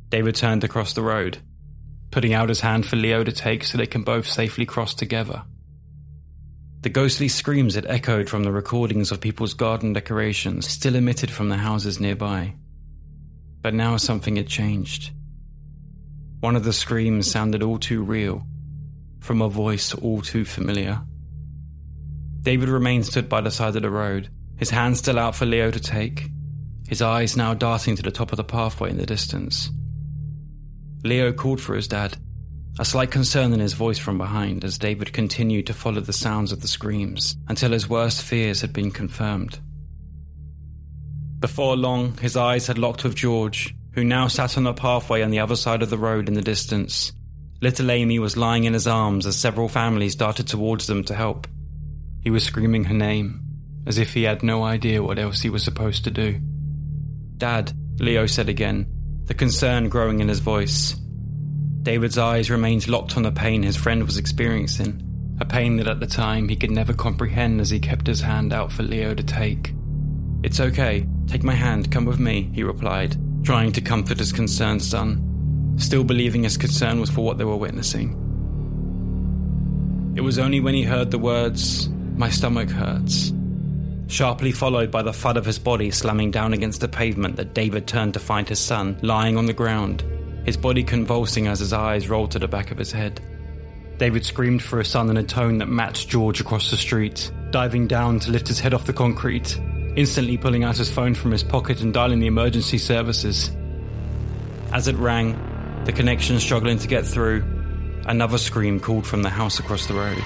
David 0.07 0.35
turned 0.35 0.63
across 0.63 0.93
the 0.93 1.03
road, 1.03 1.39
putting 2.11 2.33
out 2.33 2.49
his 2.49 2.61
hand 2.61 2.85
for 2.85 2.95
Leo 2.95 3.23
to 3.23 3.31
take 3.31 3.63
so 3.63 3.77
they 3.77 3.85
can 3.85 4.03
both 4.03 4.27
safely 4.27 4.65
cross 4.65 4.93
together. 4.93 5.43
The 6.81 6.89
ghostly 6.89 7.27
screams 7.27 7.75
had 7.75 7.85
echoed 7.87 8.29
from 8.29 8.43
the 8.43 8.51
recordings 8.51 9.11
of 9.11 9.19
people's 9.19 9.53
garden 9.53 9.93
decorations 9.93 10.67
still 10.67 10.95
emitted 10.95 11.29
from 11.29 11.49
the 11.49 11.57
houses 11.57 11.99
nearby. 11.99 12.55
But 13.61 13.73
now 13.73 13.97
something 13.97 14.37
had 14.37 14.47
changed. 14.47 15.11
One 16.39 16.55
of 16.55 16.63
the 16.63 16.71
screams 16.71 17.29
sounded 17.29 17.63
all 17.63 17.79
too 17.79 18.01
real, 18.01 18.47
from 19.19 19.41
a 19.41 19.49
voice 19.49 19.93
all 19.93 20.21
too 20.21 20.45
familiar. 20.45 21.01
David 22.41 22.69
remained 22.69 23.05
stood 23.05 23.27
by 23.27 23.41
the 23.41 23.51
side 23.51 23.75
of 23.75 23.81
the 23.81 23.89
road, 23.89 24.29
his 24.55 24.69
hand 24.69 24.97
still 24.97 25.19
out 25.19 25.35
for 25.35 25.45
Leo 25.45 25.71
to 25.71 25.79
take, 25.79 26.29
his 26.87 27.01
eyes 27.01 27.35
now 27.35 27.53
darting 27.53 27.97
to 27.97 28.01
the 28.01 28.11
top 28.11 28.31
of 28.31 28.37
the 28.37 28.43
pathway 28.45 28.89
in 28.89 28.97
the 28.97 29.05
distance. 29.05 29.69
Leo 31.03 31.31
called 31.31 31.61
for 31.61 31.75
his 31.75 31.87
dad, 31.87 32.17
a 32.77 32.85
slight 32.85 33.11
concern 33.11 33.53
in 33.53 33.59
his 33.59 33.73
voice 33.73 33.97
from 33.97 34.17
behind 34.17 34.63
as 34.63 34.77
David 34.77 35.13
continued 35.13 35.67
to 35.67 35.73
follow 35.73 36.01
the 36.01 36.13
sounds 36.13 36.51
of 36.51 36.61
the 36.61 36.67
screams 36.67 37.35
until 37.47 37.71
his 37.71 37.89
worst 37.89 38.21
fears 38.21 38.61
had 38.61 38.73
been 38.73 38.91
confirmed. 38.91 39.59
Before 41.39 41.77
long, 41.77 42.17
his 42.17 42.35
eyes 42.35 42.67
had 42.67 42.77
locked 42.77 43.03
with 43.03 43.15
George, 43.15 43.73
who 43.93 44.03
now 44.03 44.27
sat 44.27 44.57
on 44.57 44.63
the 44.63 44.73
pathway 44.73 45.21
on 45.21 45.31
the 45.31 45.39
other 45.39 45.55
side 45.55 45.81
of 45.81 45.89
the 45.89 45.97
road 45.97 46.27
in 46.27 46.33
the 46.33 46.41
distance. 46.41 47.13
Little 47.61 47.91
Amy 47.91 48.19
was 48.19 48.37
lying 48.37 48.65
in 48.65 48.73
his 48.73 48.87
arms 48.87 49.25
as 49.25 49.37
several 49.37 49.69
families 49.69 50.15
darted 50.15 50.47
towards 50.47 50.87
them 50.87 51.03
to 51.05 51.15
help. 51.15 51.47
He 52.21 52.29
was 52.29 52.43
screaming 52.43 52.85
her 52.85 52.93
name, 52.93 53.41
as 53.85 53.97
if 53.97 54.13
he 54.13 54.23
had 54.23 54.43
no 54.43 54.63
idea 54.63 55.01
what 55.01 55.19
else 55.19 55.41
he 55.41 55.49
was 55.49 55.63
supposed 55.63 56.03
to 56.03 56.11
do. 56.11 56.39
Dad, 57.37 57.71
Leo 57.99 58.25
said 58.25 58.49
again, 58.49 58.98
the 59.29 59.35
concern 59.35 59.89
growing 59.89 60.21
in 60.21 60.27
his 60.27 60.39
voice. 60.39 60.93
David's 61.83 62.17
eyes 62.17 62.49
remained 62.49 62.87
locked 62.87 63.15
on 63.15 63.21
the 63.21 63.31
pain 63.31 63.61
his 63.61 63.77
friend 63.77 64.03
was 64.03 64.17
experiencing, 64.17 65.37
a 65.39 65.45
pain 65.45 65.77
that 65.77 65.87
at 65.87 65.99
the 65.99 66.07
time 66.07 66.49
he 66.49 66.55
could 66.55 66.71
never 66.71 66.93
comprehend 66.93 67.61
as 67.61 67.69
he 67.69 67.79
kept 67.79 68.07
his 68.07 68.21
hand 68.21 68.51
out 68.51 68.71
for 68.71 68.81
Leo 68.81 69.13
to 69.13 69.21
take. 69.21 69.75
It's 70.41 70.59
okay, 70.59 71.05
take 71.27 71.43
my 71.43 71.53
hand, 71.53 71.91
come 71.91 72.05
with 72.05 72.17
me, 72.17 72.49
he 72.55 72.63
replied, 72.63 73.17
trying 73.43 73.71
to 73.73 73.81
comfort 73.81 74.17
his 74.17 74.31
concerned 74.31 74.81
son, 74.81 75.75
still 75.77 76.03
believing 76.03 76.41
his 76.41 76.57
concern 76.57 76.99
was 76.99 77.11
for 77.11 77.23
what 77.23 77.37
they 77.37 77.45
were 77.45 77.55
witnessing. 77.55 78.13
It 80.15 80.21
was 80.21 80.39
only 80.39 80.59
when 80.59 80.73
he 80.73 80.81
heard 80.81 81.11
the 81.11 81.19
words, 81.19 81.87
My 82.15 82.31
stomach 82.31 82.71
hurts, 82.71 83.31
sharply 84.09 84.51
followed 84.51 84.91
by 84.91 85.03
the 85.03 85.13
thud 85.13 85.37
of 85.37 85.45
his 85.45 85.59
body 85.59 85.91
slamming 85.91 86.31
down 86.31 86.53
against 86.53 86.81
the 86.81 86.87
pavement, 86.87 87.35
that 87.37 87.53
David 87.53 87.87
turned 87.87 88.13
to 88.15 88.19
find 88.19 88.49
his 88.49 88.59
son 88.59 88.97
lying 89.01 89.37
on 89.37 89.45
the 89.45 89.53
ground, 89.53 90.03
his 90.45 90.57
body 90.57 90.83
convulsing 90.83 91.47
as 91.47 91.59
his 91.59 91.73
eyes 91.73 92.09
rolled 92.09 92.31
to 92.31 92.39
the 92.39 92.47
back 92.47 92.71
of 92.71 92.77
his 92.77 92.91
head. 92.91 93.21
David 93.97 94.25
screamed 94.25 94.63
for 94.63 94.79
his 94.79 94.87
son 94.87 95.09
in 95.09 95.17
a 95.17 95.23
tone 95.23 95.57
that 95.59 95.67
matched 95.67 96.09
George 96.09 96.41
across 96.41 96.71
the 96.71 96.77
street, 96.77 97.31
diving 97.51 97.87
down 97.87 98.19
to 98.19 98.31
lift 98.31 98.47
his 98.47 98.59
head 98.59 98.73
off 98.73 98.85
the 98.85 98.93
concrete, 98.93 99.57
instantly 99.95 100.37
pulling 100.37 100.63
out 100.63 100.77
his 100.77 100.89
phone 100.89 101.13
from 101.13 101.31
his 101.31 101.43
pocket 101.43 101.81
and 101.81 101.93
dialing 101.93 102.19
the 102.19 102.27
emergency 102.27 102.77
services. 102.77 103.51
As 104.71 104.87
it 104.87 104.95
rang, 104.95 105.37
the 105.85 105.91
connection 105.91 106.39
struggling 106.39 106.79
to 106.79 106.87
get 106.87 107.05
through, 107.05 107.43
another 108.05 108.37
scream 108.37 108.79
called 108.79 109.05
from 109.05 109.21
the 109.21 109.29
house 109.29 109.59
across 109.59 109.85
the 109.87 109.93
road. 109.93 110.23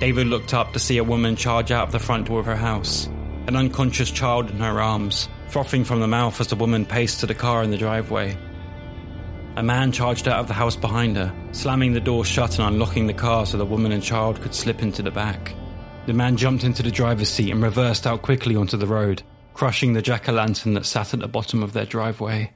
David 0.00 0.28
looked 0.28 0.54
up 0.54 0.72
to 0.72 0.78
see 0.78 0.96
a 0.96 1.04
woman 1.04 1.36
charge 1.36 1.70
out 1.70 1.86
of 1.86 1.92
the 1.92 1.98
front 1.98 2.26
door 2.26 2.40
of 2.40 2.46
her 2.46 2.56
house, 2.56 3.06
an 3.46 3.54
unconscious 3.54 4.10
child 4.10 4.48
in 4.48 4.56
her 4.56 4.80
arms, 4.80 5.28
frothing 5.48 5.84
from 5.84 6.00
the 6.00 6.08
mouth 6.08 6.40
as 6.40 6.46
the 6.46 6.56
woman 6.56 6.86
paced 6.86 7.20
to 7.20 7.26
the 7.26 7.34
car 7.34 7.62
in 7.62 7.70
the 7.70 7.76
driveway. 7.76 8.34
A 9.56 9.62
man 9.62 9.92
charged 9.92 10.26
out 10.26 10.40
of 10.40 10.48
the 10.48 10.54
house 10.54 10.74
behind 10.74 11.18
her, 11.18 11.30
slamming 11.52 11.92
the 11.92 12.00
door 12.00 12.24
shut 12.24 12.58
and 12.58 12.66
unlocking 12.66 13.08
the 13.08 13.12
car 13.12 13.44
so 13.44 13.58
the 13.58 13.66
woman 13.66 13.92
and 13.92 14.02
child 14.02 14.40
could 14.40 14.54
slip 14.54 14.80
into 14.82 15.02
the 15.02 15.10
back. 15.10 15.54
The 16.06 16.14
man 16.14 16.38
jumped 16.38 16.64
into 16.64 16.82
the 16.82 16.90
driver's 16.90 17.28
seat 17.28 17.50
and 17.50 17.62
reversed 17.62 18.06
out 18.06 18.22
quickly 18.22 18.56
onto 18.56 18.78
the 18.78 18.86
road, 18.86 19.22
crushing 19.52 19.92
the 19.92 20.00
jack 20.00 20.30
o' 20.30 20.32
lantern 20.32 20.72
that 20.74 20.86
sat 20.86 21.12
at 21.12 21.20
the 21.20 21.28
bottom 21.28 21.62
of 21.62 21.74
their 21.74 21.84
driveway, 21.84 22.54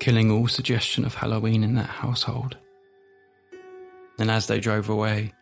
killing 0.00 0.30
all 0.30 0.48
suggestion 0.48 1.06
of 1.06 1.14
Halloween 1.14 1.64
in 1.64 1.76
that 1.76 1.88
household. 1.88 2.58
And 4.18 4.30
as 4.30 4.48
they 4.48 4.60
drove 4.60 4.90
away, 4.90 5.32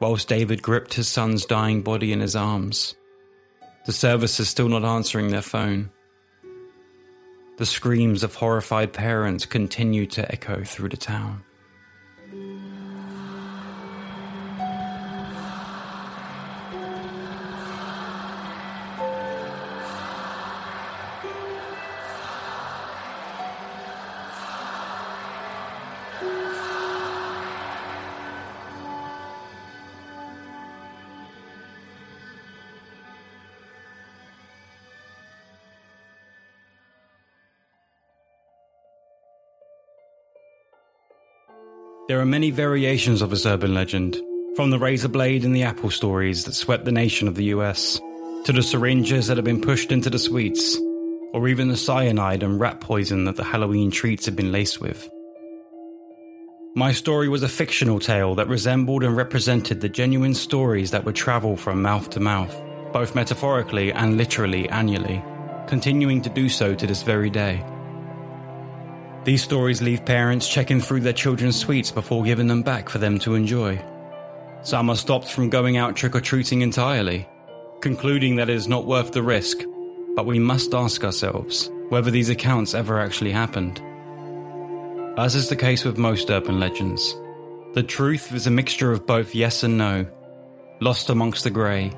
whilst 0.00 0.28
David 0.28 0.62
gripped 0.62 0.94
his 0.94 1.08
son's 1.08 1.44
dying 1.44 1.82
body 1.82 2.12
in 2.12 2.20
his 2.20 2.34
arms, 2.34 2.94
the 3.86 3.92
service 3.92 4.40
is 4.40 4.48
still 4.48 4.68
not 4.68 4.84
answering 4.84 5.28
their 5.28 5.42
phone. 5.42 5.90
The 7.58 7.66
screams 7.66 8.22
of 8.22 8.34
horrified 8.34 8.92
parents 8.92 9.44
continue 9.46 10.06
to 10.06 10.32
echo 10.32 10.64
through 10.64 10.88
the 10.88 10.96
town. 10.96 11.44
There 42.20 42.26
are 42.26 42.38
many 42.38 42.50
variations 42.50 43.22
of 43.22 43.30
this 43.30 43.46
urban 43.46 43.72
legend, 43.72 44.20
from 44.54 44.68
the 44.68 44.78
razor 44.78 45.08
blade 45.08 45.42
and 45.42 45.56
the 45.56 45.62
apple 45.62 45.88
stories 45.88 46.44
that 46.44 46.52
swept 46.52 46.84
the 46.84 46.92
nation 46.92 47.28
of 47.28 47.34
the 47.34 47.44
US, 47.44 47.98
to 48.44 48.52
the 48.52 48.62
syringes 48.62 49.26
that 49.26 49.38
have 49.38 49.44
been 49.46 49.62
pushed 49.62 49.90
into 49.90 50.10
the 50.10 50.18
sweets, 50.18 50.78
or 51.32 51.48
even 51.48 51.68
the 51.68 51.78
cyanide 51.78 52.42
and 52.42 52.60
rat 52.60 52.78
poison 52.78 53.24
that 53.24 53.36
the 53.36 53.42
Halloween 53.42 53.90
treats 53.90 54.26
have 54.26 54.36
been 54.36 54.52
laced 54.52 54.82
with. 54.82 55.08
My 56.74 56.92
story 56.92 57.30
was 57.30 57.42
a 57.42 57.48
fictional 57.48 57.98
tale 57.98 58.34
that 58.34 58.48
resembled 58.48 59.02
and 59.02 59.16
represented 59.16 59.80
the 59.80 59.88
genuine 59.88 60.34
stories 60.34 60.90
that 60.90 61.06
would 61.06 61.16
travel 61.16 61.56
from 61.56 61.80
mouth 61.80 62.10
to 62.10 62.20
mouth, 62.20 62.54
both 62.92 63.14
metaphorically 63.14 63.94
and 63.94 64.18
literally 64.18 64.68
annually, 64.68 65.24
continuing 65.66 66.20
to 66.20 66.28
do 66.28 66.50
so 66.50 66.74
to 66.74 66.86
this 66.86 67.02
very 67.02 67.30
day. 67.30 67.64
These 69.24 69.42
stories 69.42 69.82
leave 69.82 70.04
parents 70.06 70.48
checking 70.48 70.80
through 70.80 71.00
their 71.00 71.12
children's 71.12 71.56
sweets 71.56 71.90
before 71.90 72.24
giving 72.24 72.46
them 72.46 72.62
back 72.62 72.88
for 72.88 72.98
them 72.98 73.18
to 73.20 73.34
enjoy. 73.34 73.82
Some 74.62 74.88
are 74.88 74.96
stopped 74.96 75.28
from 75.28 75.50
going 75.50 75.76
out 75.76 75.94
trick 75.94 76.16
or 76.16 76.20
treating 76.20 76.62
entirely, 76.62 77.28
concluding 77.80 78.36
that 78.36 78.48
it 78.48 78.56
is 78.56 78.66
not 78.66 78.86
worth 78.86 79.12
the 79.12 79.22
risk, 79.22 79.58
but 80.16 80.26
we 80.26 80.38
must 80.38 80.74
ask 80.74 81.04
ourselves 81.04 81.70
whether 81.90 82.10
these 82.10 82.30
accounts 82.30 82.74
ever 82.74 82.98
actually 82.98 83.32
happened. 83.32 83.82
As 85.18 85.34
is 85.34 85.48
the 85.48 85.56
case 85.56 85.84
with 85.84 85.98
most 85.98 86.30
urban 86.30 86.58
legends, 86.58 87.14
the 87.74 87.82
truth 87.82 88.32
is 88.32 88.46
a 88.46 88.50
mixture 88.50 88.90
of 88.90 89.06
both 89.06 89.34
yes 89.34 89.62
and 89.62 89.76
no, 89.76 90.06
lost 90.80 91.10
amongst 91.10 91.44
the 91.44 91.50
grey, 91.50 91.92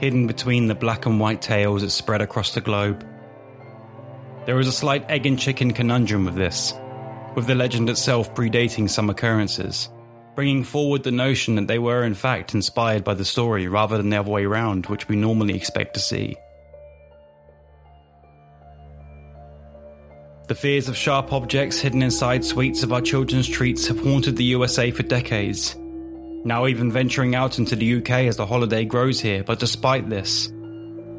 hidden 0.00 0.26
between 0.26 0.66
the 0.66 0.74
black 0.74 1.06
and 1.06 1.20
white 1.20 1.40
tales 1.40 1.82
that 1.82 1.90
spread 1.90 2.20
across 2.20 2.54
the 2.54 2.60
globe 2.60 3.06
there 4.48 4.58
is 4.58 4.66
a 4.66 4.72
slight 4.72 5.04
egg 5.10 5.26
and 5.26 5.38
chicken 5.38 5.74
conundrum 5.74 6.24
with 6.24 6.34
this, 6.34 6.72
with 7.34 7.46
the 7.46 7.54
legend 7.54 7.90
itself 7.90 8.34
predating 8.34 8.88
some 8.88 9.10
occurrences, 9.10 9.90
bringing 10.34 10.64
forward 10.64 11.02
the 11.02 11.10
notion 11.10 11.56
that 11.56 11.66
they 11.66 11.78
were 11.78 12.02
in 12.02 12.14
fact 12.14 12.54
inspired 12.54 13.04
by 13.04 13.12
the 13.12 13.26
story 13.26 13.68
rather 13.68 13.98
than 13.98 14.08
the 14.08 14.16
other 14.16 14.30
way 14.30 14.46
around, 14.46 14.86
which 14.86 15.06
we 15.06 15.16
normally 15.16 15.54
expect 15.54 15.92
to 15.92 16.00
see. 16.00 16.34
The 20.46 20.54
fears 20.54 20.88
of 20.88 20.96
sharp 20.96 21.30
objects 21.30 21.78
hidden 21.78 22.00
inside 22.00 22.42
sweets 22.42 22.82
of 22.82 22.90
our 22.90 23.02
children's 23.02 23.46
treats 23.46 23.86
have 23.88 24.00
haunted 24.00 24.36
the 24.36 24.44
USA 24.44 24.90
for 24.92 25.02
decades. 25.02 25.76
Now, 26.46 26.66
even 26.68 26.90
venturing 26.90 27.34
out 27.34 27.58
into 27.58 27.76
the 27.76 27.96
UK 27.96 28.10
as 28.24 28.38
the 28.38 28.46
holiday 28.46 28.86
grows 28.86 29.20
here, 29.20 29.44
but 29.44 29.58
despite 29.58 30.08
this, 30.08 30.50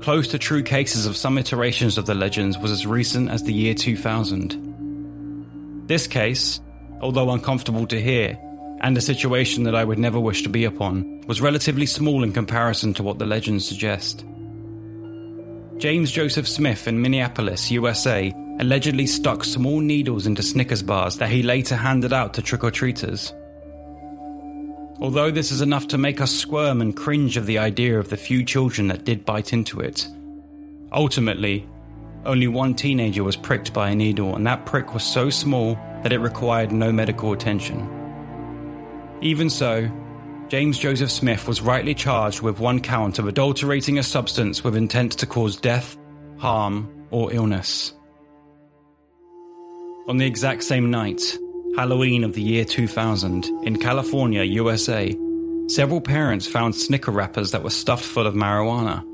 Close 0.01 0.29
to 0.29 0.39
true 0.39 0.63
cases 0.63 1.05
of 1.05 1.17
some 1.17 1.37
iterations 1.37 1.97
of 1.97 2.05
the 2.05 2.15
legends 2.15 2.57
was 2.57 2.71
as 2.71 2.87
recent 2.87 3.29
as 3.29 3.43
the 3.43 3.53
year 3.53 3.73
2000. 3.73 5.87
This 5.87 6.07
case, 6.07 6.61
although 7.01 7.31
uncomfortable 7.31 7.85
to 7.87 8.01
hear, 8.01 8.39
and 8.81 8.97
a 8.97 9.01
situation 9.01 9.63
that 9.63 9.75
I 9.75 9.83
would 9.83 9.99
never 9.99 10.19
wish 10.19 10.43
to 10.43 10.49
be 10.49 10.63
upon, 10.63 11.21
was 11.27 11.41
relatively 11.41 11.85
small 11.85 12.23
in 12.23 12.31
comparison 12.31 12.93
to 12.93 13.03
what 13.03 13.19
the 13.19 13.25
legends 13.25 13.67
suggest. 13.67 14.23
James 15.79 16.11
Joseph 16.11 16.47
Smith 16.47 16.87
in 16.87 17.01
Minneapolis, 17.01 17.69
USA, 17.71 18.33
allegedly 18.59 19.05
stuck 19.05 19.43
small 19.43 19.81
needles 19.81 20.27
into 20.27 20.43
Snickers 20.43 20.83
bars 20.83 21.17
that 21.17 21.29
he 21.29 21.43
later 21.43 21.75
handed 21.75 22.13
out 22.13 22.33
to 22.35 22.41
trick 22.41 22.63
or 22.63 22.71
treaters. 22.71 23.33
Although 25.01 25.31
this 25.31 25.51
is 25.51 25.61
enough 25.61 25.87
to 25.89 25.97
make 25.97 26.19
us 26.19 26.31
squirm 26.31 26.81
and 26.81 26.95
cringe 26.95 27.37
of 27.37 27.45
the 27.45 27.57
idea 27.57 27.97
of 27.97 28.09
the 28.09 28.17
few 28.17 28.43
children 28.43 28.89
that 28.89 29.05
did 29.05 29.23
bite 29.23 29.53
into 29.53 29.79
it, 29.79 30.05
ultimately, 30.91 31.65
only 32.25 32.47
one 32.47 32.75
teenager 32.75 33.23
was 33.23 33.37
pricked 33.37 33.71
by 33.71 33.89
a 33.89 33.95
needle, 33.95 34.35
and 34.35 34.45
that 34.45 34.65
prick 34.65 34.93
was 34.93 35.03
so 35.03 35.29
small 35.29 35.75
that 36.03 36.11
it 36.11 36.19
required 36.19 36.73
no 36.73 36.91
medical 36.91 37.31
attention. 37.31 37.87
Even 39.21 39.49
so, 39.49 39.89
James 40.49 40.77
Joseph 40.77 41.11
Smith 41.11 41.47
was 41.47 41.61
rightly 41.61 41.93
charged 41.93 42.41
with 42.41 42.59
one 42.59 42.81
count 42.81 43.19
of 43.19 43.27
adulterating 43.27 43.99
a 43.99 44.03
substance 44.03 44.63
with 44.63 44.75
intent 44.75 45.13
to 45.13 45.25
cause 45.25 45.55
death, 45.55 45.97
harm, 46.39 47.07
or 47.09 47.31
illness. 47.31 47.93
On 50.07 50.17
the 50.17 50.25
exact 50.25 50.63
same 50.63 50.91
night, 50.91 51.37
Halloween 51.75 52.23
of 52.23 52.33
the 52.33 52.41
year 52.41 52.65
2000, 52.65 53.45
in 53.63 53.77
California, 53.77 54.43
USA, 54.43 55.15
several 55.67 56.01
parents 56.01 56.47
found 56.47 56.75
Snicker 56.75 57.11
wrappers 57.11 57.51
that 57.51 57.63
were 57.63 57.69
stuffed 57.69 58.03
full 58.03 58.27
of 58.27 58.33
marijuana. 58.33 59.05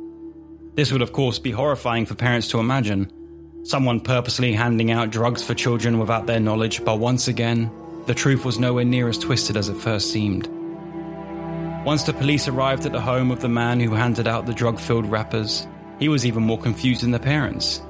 This 0.73 0.91
would, 0.91 1.01
of 1.01 1.11
course, 1.11 1.37
be 1.37 1.51
horrifying 1.51 2.05
for 2.05 2.15
parents 2.15 2.47
to 2.49 2.59
imagine. 2.59 3.11
Someone 3.63 3.99
purposely 3.99 4.53
handing 4.53 4.89
out 4.89 5.11
drugs 5.11 5.43
for 5.43 5.53
children 5.53 5.99
without 5.99 6.27
their 6.27 6.39
knowledge, 6.39 6.83
but 6.83 6.97
once 6.99 7.27
again, 7.27 7.69
the 8.07 8.13
truth 8.13 8.45
was 8.45 8.57
nowhere 8.57 8.85
near 8.85 9.09
as 9.09 9.17
twisted 9.17 9.57
as 9.57 9.69
it 9.69 9.77
first 9.77 10.11
seemed. 10.11 10.47
Once 11.85 12.03
the 12.03 12.13
police 12.13 12.47
arrived 12.47 12.85
at 12.85 12.93
the 12.93 13.01
home 13.01 13.31
of 13.31 13.41
the 13.41 13.49
man 13.49 13.79
who 13.79 13.93
handed 13.93 14.27
out 14.27 14.45
the 14.45 14.53
drug 14.53 14.79
filled 14.79 15.05
wrappers, 15.05 15.67
he 15.99 16.09
was 16.09 16.25
even 16.25 16.41
more 16.41 16.59
confused 16.59 17.03
than 17.03 17.11
the 17.11 17.19
parents. 17.19 17.81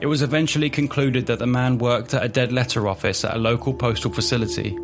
It 0.00 0.06
was 0.06 0.22
eventually 0.22 0.70
concluded 0.70 1.26
that 1.26 1.38
the 1.38 1.46
man 1.46 1.76
worked 1.76 2.14
at 2.14 2.24
a 2.24 2.28
dead 2.28 2.52
letter 2.52 2.88
office 2.88 3.22
at 3.22 3.36
a 3.36 3.38
local 3.38 3.74
postal 3.74 4.10
facility. 4.10 4.74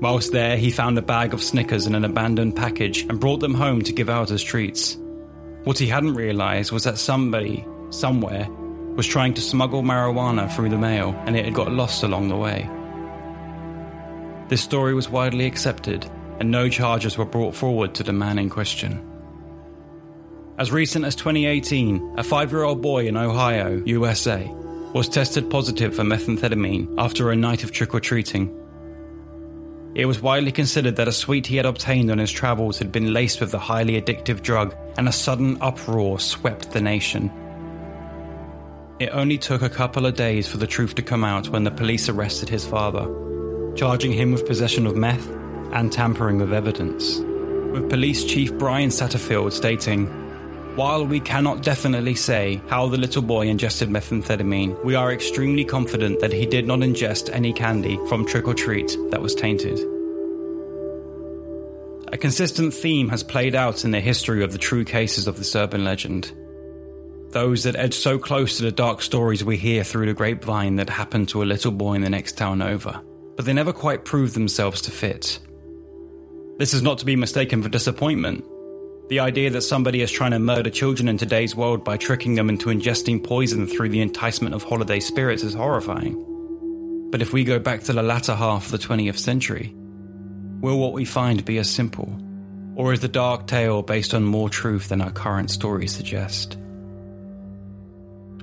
Whilst 0.00 0.32
there, 0.32 0.56
he 0.56 0.72
found 0.72 0.98
a 0.98 1.02
bag 1.02 1.32
of 1.32 1.40
Snickers 1.40 1.86
in 1.86 1.94
an 1.94 2.04
abandoned 2.04 2.56
package 2.56 3.02
and 3.02 3.20
brought 3.20 3.38
them 3.38 3.54
home 3.54 3.82
to 3.82 3.92
give 3.92 4.10
out 4.10 4.32
as 4.32 4.42
treats. 4.42 4.98
What 5.62 5.78
he 5.78 5.86
hadn't 5.86 6.14
realised 6.14 6.72
was 6.72 6.82
that 6.82 6.98
somebody, 6.98 7.64
somewhere, 7.90 8.48
was 8.96 9.06
trying 9.06 9.34
to 9.34 9.40
smuggle 9.40 9.84
marijuana 9.84 10.52
through 10.52 10.70
the 10.70 10.76
mail 10.76 11.14
and 11.24 11.36
it 11.36 11.44
had 11.44 11.54
got 11.54 11.70
lost 11.70 12.02
along 12.02 12.28
the 12.28 12.36
way. 12.36 12.68
This 14.48 14.60
story 14.60 14.92
was 14.92 15.08
widely 15.08 15.46
accepted, 15.46 16.04
and 16.40 16.50
no 16.50 16.68
charges 16.68 17.16
were 17.16 17.24
brought 17.24 17.54
forward 17.54 17.94
to 17.94 18.02
the 18.02 18.12
man 18.12 18.40
in 18.40 18.50
question. 18.50 19.11
As 20.62 20.70
recent 20.70 21.04
as 21.04 21.16
2018, 21.16 22.14
a 22.18 22.22
five 22.22 22.52
year 22.52 22.62
old 22.62 22.80
boy 22.80 23.08
in 23.08 23.16
Ohio, 23.16 23.82
USA, 23.84 24.48
was 24.94 25.08
tested 25.08 25.50
positive 25.50 25.96
for 25.96 26.04
methamphetamine 26.04 26.94
after 26.98 27.32
a 27.32 27.36
night 27.36 27.64
of 27.64 27.72
trick 27.72 27.92
or 27.92 27.98
treating. 27.98 28.56
It 29.96 30.06
was 30.06 30.22
widely 30.22 30.52
considered 30.52 30.94
that 30.94 31.08
a 31.08 31.12
sweet 31.12 31.48
he 31.48 31.56
had 31.56 31.66
obtained 31.66 32.12
on 32.12 32.18
his 32.18 32.30
travels 32.30 32.78
had 32.78 32.92
been 32.92 33.12
laced 33.12 33.40
with 33.40 33.50
the 33.50 33.58
highly 33.58 34.00
addictive 34.00 34.40
drug, 34.40 34.72
and 34.96 35.08
a 35.08 35.12
sudden 35.12 35.58
uproar 35.60 36.20
swept 36.20 36.70
the 36.70 36.80
nation. 36.80 37.28
It 39.00 39.10
only 39.12 39.38
took 39.38 39.62
a 39.62 39.68
couple 39.68 40.06
of 40.06 40.14
days 40.14 40.46
for 40.46 40.58
the 40.58 40.68
truth 40.68 40.94
to 40.94 41.02
come 41.02 41.24
out 41.24 41.48
when 41.48 41.64
the 41.64 41.72
police 41.72 42.08
arrested 42.08 42.48
his 42.48 42.64
father, 42.64 43.08
charging 43.74 44.12
him 44.12 44.30
with 44.30 44.46
possession 44.46 44.86
of 44.86 44.94
meth 44.94 45.28
and 45.72 45.90
tampering 45.90 46.38
with 46.38 46.52
evidence. 46.52 47.18
With 47.18 47.90
Police 47.90 48.22
Chief 48.22 48.56
Brian 48.58 48.90
Satterfield 48.90 49.50
stating, 49.50 50.21
while 50.76 51.06
we 51.06 51.20
cannot 51.20 51.62
definitely 51.62 52.14
say 52.14 52.60
how 52.68 52.88
the 52.88 52.96
little 52.96 53.22
boy 53.22 53.46
ingested 53.46 53.88
methamphetamine, 53.88 54.82
we 54.84 54.94
are 54.94 55.12
extremely 55.12 55.64
confident 55.64 56.20
that 56.20 56.32
he 56.32 56.46
did 56.46 56.66
not 56.66 56.80
ingest 56.80 57.28
any 57.32 57.52
candy 57.52 57.98
from 58.08 58.26
trick 58.26 58.48
or 58.48 58.54
treat 58.54 58.96
that 59.10 59.20
was 59.20 59.34
tainted. 59.34 59.78
A 62.12 62.18
consistent 62.18 62.74
theme 62.74 63.08
has 63.08 63.22
played 63.22 63.54
out 63.54 63.84
in 63.84 63.90
the 63.90 64.00
history 64.00 64.44
of 64.44 64.52
the 64.52 64.58
true 64.58 64.84
cases 64.84 65.26
of 65.26 65.36
this 65.36 65.56
urban 65.56 65.84
legend. 65.84 66.32
those 67.32 67.64
that 67.64 67.76
edge 67.76 67.94
so 67.94 68.18
close 68.18 68.56
to 68.56 68.62
the 68.62 68.70
dark 68.70 69.02
stories 69.02 69.42
we 69.42 69.56
hear 69.56 69.82
through 69.82 70.06
the 70.06 70.14
grapevine 70.14 70.76
that 70.76 70.90
happened 70.90 71.28
to 71.30 71.42
a 71.42 71.44
little 71.44 71.72
boy 71.72 71.94
in 71.94 72.02
the 72.02 72.10
next 72.10 72.36
town 72.36 72.62
over, 72.62 73.00
but 73.36 73.44
they 73.44 73.52
never 73.52 73.72
quite 73.72 74.04
prove 74.04 74.34
themselves 74.34 74.82
to 74.82 74.90
fit. 74.90 75.38
This 76.58 76.74
is 76.74 76.82
not 76.82 76.98
to 76.98 77.06
be 77.06 77.16
mistaken 77.16 77.62
for 77.62 77.68
disappointment. 77.68 78.44
The 79.12 79.20
idea 79.20 79.50
that 79.50 79.60
somebody 79.60 80.00
is 80.00 80.10
trying 80.10 80.30
to 80.30 80.38
murder 80.38 80.70
children 80.70 81.06
in 81.06 81.18
today's 81.18 81.54
world 81.54 81.84
by 81.84 81.98
tricking 81.98 82.34
them 82.34 82.48
into 82.48 82.70
ingesting 82.70 83.22
poison 83.22 83.66
through 83.66 83.90
the 83.90 84.00
enticement 84.00 84.54
of 84.54 84.62
holiday 84.62 85.00
spirits 85.00 85.42
is 85.42 85.52
horrifying. 85.52 87.10
But 87.10 87.20
if 87.20 87.30
we 87.30 87.44
go 87.44 87.58
back 87.58 87.82
to 87.82 87.92
the 87.92 88.02
latter 88.02 88.34
half 88.34 88.64
of 88.64 88.72
the 88.72 88.78
20th 88.78 89.18
century, 89.18 89.74
will 90.62 90.78
what 90.78 90.94
we 90.94 91.04
find 91.04 91.44
be 91.44 91.58
as 91.58 91.68
simple? 91.68 92.18
Or 92.74 92.94
is 92.94 93.00
the 93.00 93.06
dark 93.06 93.46
tale 93.46 93.82
based 93.82 94.14
on 94.14 94.24
more 94.24 94.48
truth 94.48 94.88
than 94.88 95.02
our 95.02 95.12
current 95.12 95.50
stories 95.50 95.94
suggest? 95.94 96.56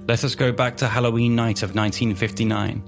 Let 0.07 0.23
us 0.23 0.35
go 0.35 0.51
back 0.51 0.77
to 0.77 0.87
Halloween 0.87 1.35
night 1.35 1.63
of 1.63 1.73
1959. 1.73 2.83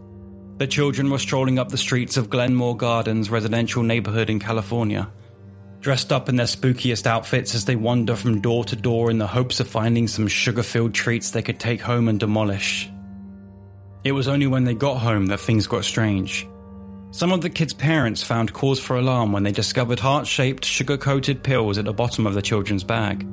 The 0.60 0.68
children 0.68 1.10
were 1.10 1.18
strolling 1.18 1.58
up 1.58 1.70
the 1.70 1.80
streets 1.80 2.16
of 2.16 2.30
Glenmore 2.30 2.78
Gardens 2.78 3.32
residential 3.32 3.82
neighborhood 3.82 4.30
in 4.30 4.38
California, 4.38 5.12
dressed 5.82 6.14
up 6.14 6.30
in 6.30 6.36
their 6.36 6.46
spookiest 6.46 7.08
outfits 7.08 7.56
as 7.56 7.66
they 7.66 7.76
wander 7.76 8.16
from 8.16 8.40
door 8.40 8.64
to 8.66 8.76
door 8.76 9.10
in 9.10 9.18
the 9.18 9.28
hopes 9.28 9.60
of 9.60 9.68
finding 9.68 10.08
some 10.08 10.28
sugar 10.28 10.64
filled 10.64 10.94
treats 10.94 11.32
they 11.32 11.42
could 11.42 11.60
take 11.60 11.82
home 11.82 12.08
and 12.08 12.20
demolish. 12.20 12.90
It 14.04 14.14
was 14.14 14.28
only 14.28 14.48
when 14.48 14.64
they 14.64 14.76
got 14.76 15.00
home 15.00 15.26
that 15.28 15.40
things 15.40 15.68
got 15.68 15.84
strange. 15.84 16.48
Some 17.12 17.32
of 17.32 17.42
the 17.42 17.50
kids' 17.50 17.74
parents 17.74 18.24
found 18.24 18.54
cause 18.54 18.80
for 18.80 18.96
alarm 18.96 19.34
when 19.34 19.44
they 19.44 19.52
discovered 19.52 20.00
heart 20.00 20.26
shaped, 20.28 20.64
sugar 20.64 20.98
coated 20.98 21.44
pills 21.44 21.78
at 21.78 21.86
the 21.86 21.94
bottom 21.94 22.26
of 22.26 22.36
the 22.36 22.42
children's 22.42 22.84
bag. 22.84 23.28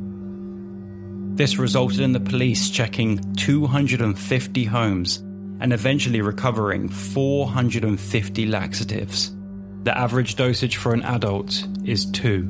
This 1.36 1.58
resulted 1.58 2.00
in 2.00 2.12
the 2.12 2.20
police 2.20 2.70
checking 2.70 3.34
250 3.34 4.64
homes 4.64 5.18
and 5.60 5.72
eventually 5.72 6.20
recovering 6.20 6.88
450 6.88 8.46
laxatives. 8.46 9.37
The 9.84 9.96
average 9.96 10.36
dosage 10.36 10.76
for 10.76 10.92
an 10.92 11.02
adult 11.02 11.66
is 11.84 12.06
two, 12.06 12.42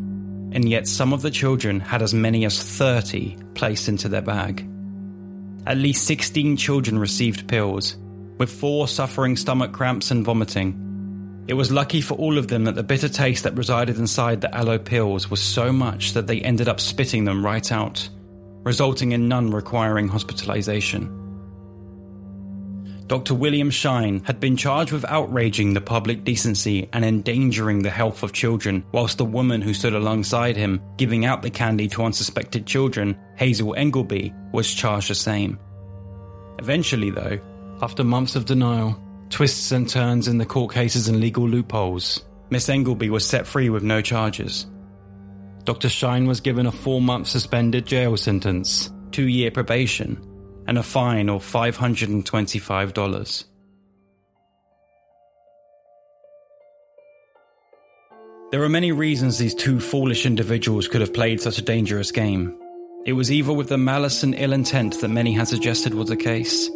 and 0.52 0.68
yet 0.68 0.88
some 0.88 1.12
of 1.12 1.22
the 1.22 1.30
children 1.30 1.80
had 1.80 2.02
as 2.02 2.14
many 2.14 2.44
as 2.44 2.62
30 2.62 3.36
placed 3.54 3.88
into 3.88 4.08
their 4.08 4.22
bag. 4.22 4.68
At 5.66 5.76
least 5.76 6.06
16 6.06 6.56
children 6.56 6.98
received 6.98 7.48
pills, 7.48 7.96
with 8.38 8.50
four 8.50 8.88
suffering 8.88 9.36
stomach 9.36 9.72
cramps 9.72 10.10
and 10.10 10.24
vomiting. 10.24 11.44
It 11.46 11.54
was 11.54 11.72
lucky 11.72 12.00
for 12.00 12.14
all 12.14 12.38
of 12.38 12.48
them 12.48 12.64
that 12.64 12.74
the 12.74 12.82
bitter 12.82 13.08
taste 13.08 13.44
that 13.44 13.56
resided 13.56 13.98
inside 13.98 14.40
the 14.40 14.54
aloe 14.54 14.78
pills 14.78 15.30
was 15.30 15.40
so 15.40 15.72
much 15.72 16.12
that 16.12 16.26
they 16.26 16.40
ended 16.40 16.68
up 16.68 16.80
spitting 16.80 17.24
them 17.24 17.44
right 17.44 17.72
out 17.72 18.08
resulting 18.68 19.12
in 19.12 19.28
none 19.28 19.50
requiring 19.50 20.08
hospitalization. 20.08 21.08
Dr. 23.08 23.34
William 23.34 23.70
Shine 23.70 24.22
had 24.24 24.38
been 24.38 24.54
charged 24.54 24.92
with 24.92 25.06
outraging 25.06 25.72
the 25.72 25.80
public 25.80 26.24
decency 26.24 26.90
and 26.92 27.06
endangering 27.06 27.82
the 27.82 27.88
health 27.88 28.22
of 28.22 28.34
children, 28.34 28.84
whilst 28.92 29.16
the 29.16 29.24
woman 29.24 29.62
who 29.62 29.72
stood 29.72 29.94
alongside 29.94 30.58
him, 30.58 30.82
giving 30.98 31.24
out 31.24 31.40
the 31.40 31.48
candy 31.48 31.88
to 31.88 32.04
unsuspected 32.04 32.66
children, 32.66 33.18
Hazel 33.36 33.74
Engleby, 33.78 34.34
was 34.52 34.74
charged 34.74 35.08
the 35.08 35.14
same. 35.14 35.58
Eventually, 36.58 37.10
though, 37.10 37.38
after 37.80 38.04
months 38.04 38.36
of 38.36 38.44
denial, 38.44 39.02
twists 39.30 39.72
and 39.72 39.88
turns 39.88 40.28
in 40.28 40.36
the 40.36 40.44
court 40.44 40.74
cases 40.74 41.08
and 41.08 41.18
legal 41.18 41.48
loopholes, 41.48 42.26
Miss 42.50 42.68
Engleby 42.68 43.08
was 43.08 43.24
set 43.24 43.46
free 43.46 43.70
with 43.70 43.82
no 43.82 44.02
charges. 44.02 44.66
Dr. 45.64 45.88
Shine 45.88 46.26
was 46.26 46.40
given 46.40 46.66
a 46.66 46.72
four 46.72 47.00
month 47.00 47.26
suspended 47.26 47.86
jail 47.86 48.18
sentence, 48.18 48.92
two 49.12 49.28
year 49.28 49.50
probation, 49.50 50.27
and 50.68 50.78
a 50.78 50.82
fine 50.82 51.30
of 51.30 51.42
$525. 51.42 53.44
There 58.52 58.62
are 58.62 58.68
many 58.68 58.92
reasons 58.92 59.38
these 59.38 59.54
two 59.54 59.80
foolish 59.80 60.26
individuals 60.26 60.86
could 60.86 61.00
have 61.00 61.14
played 61.14 61.40
such 61.40 61.58
a 61.58 61.62
dangerous 61.62 62.12
game. 62.12 62.54
It 63.06 63.14
was 63.14 63.32
either 63.32 63.52
with 63.52 63.70
the 63.70 63.78
malice 63.78 64.22
and 64.22 64.34
ill 64.34 64.52
intent 64.52 65.00
that 65.00 65.08
many 65.08 65.32
had 65.32 65.48
suggested 65.48 65.94
was 65.94 66.10
the 66.10 66.16
case, 66.16 66.68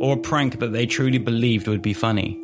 or 0.00 0.14
a 0.14 0.20
prank 0.20 0.60
that 0.60 0.72
they 0.72 0.86
truly 0.86 1.18
believed 1.18 1.68
would 1.68 1.82
be 1.82 1.92
funny. 1.92 2.40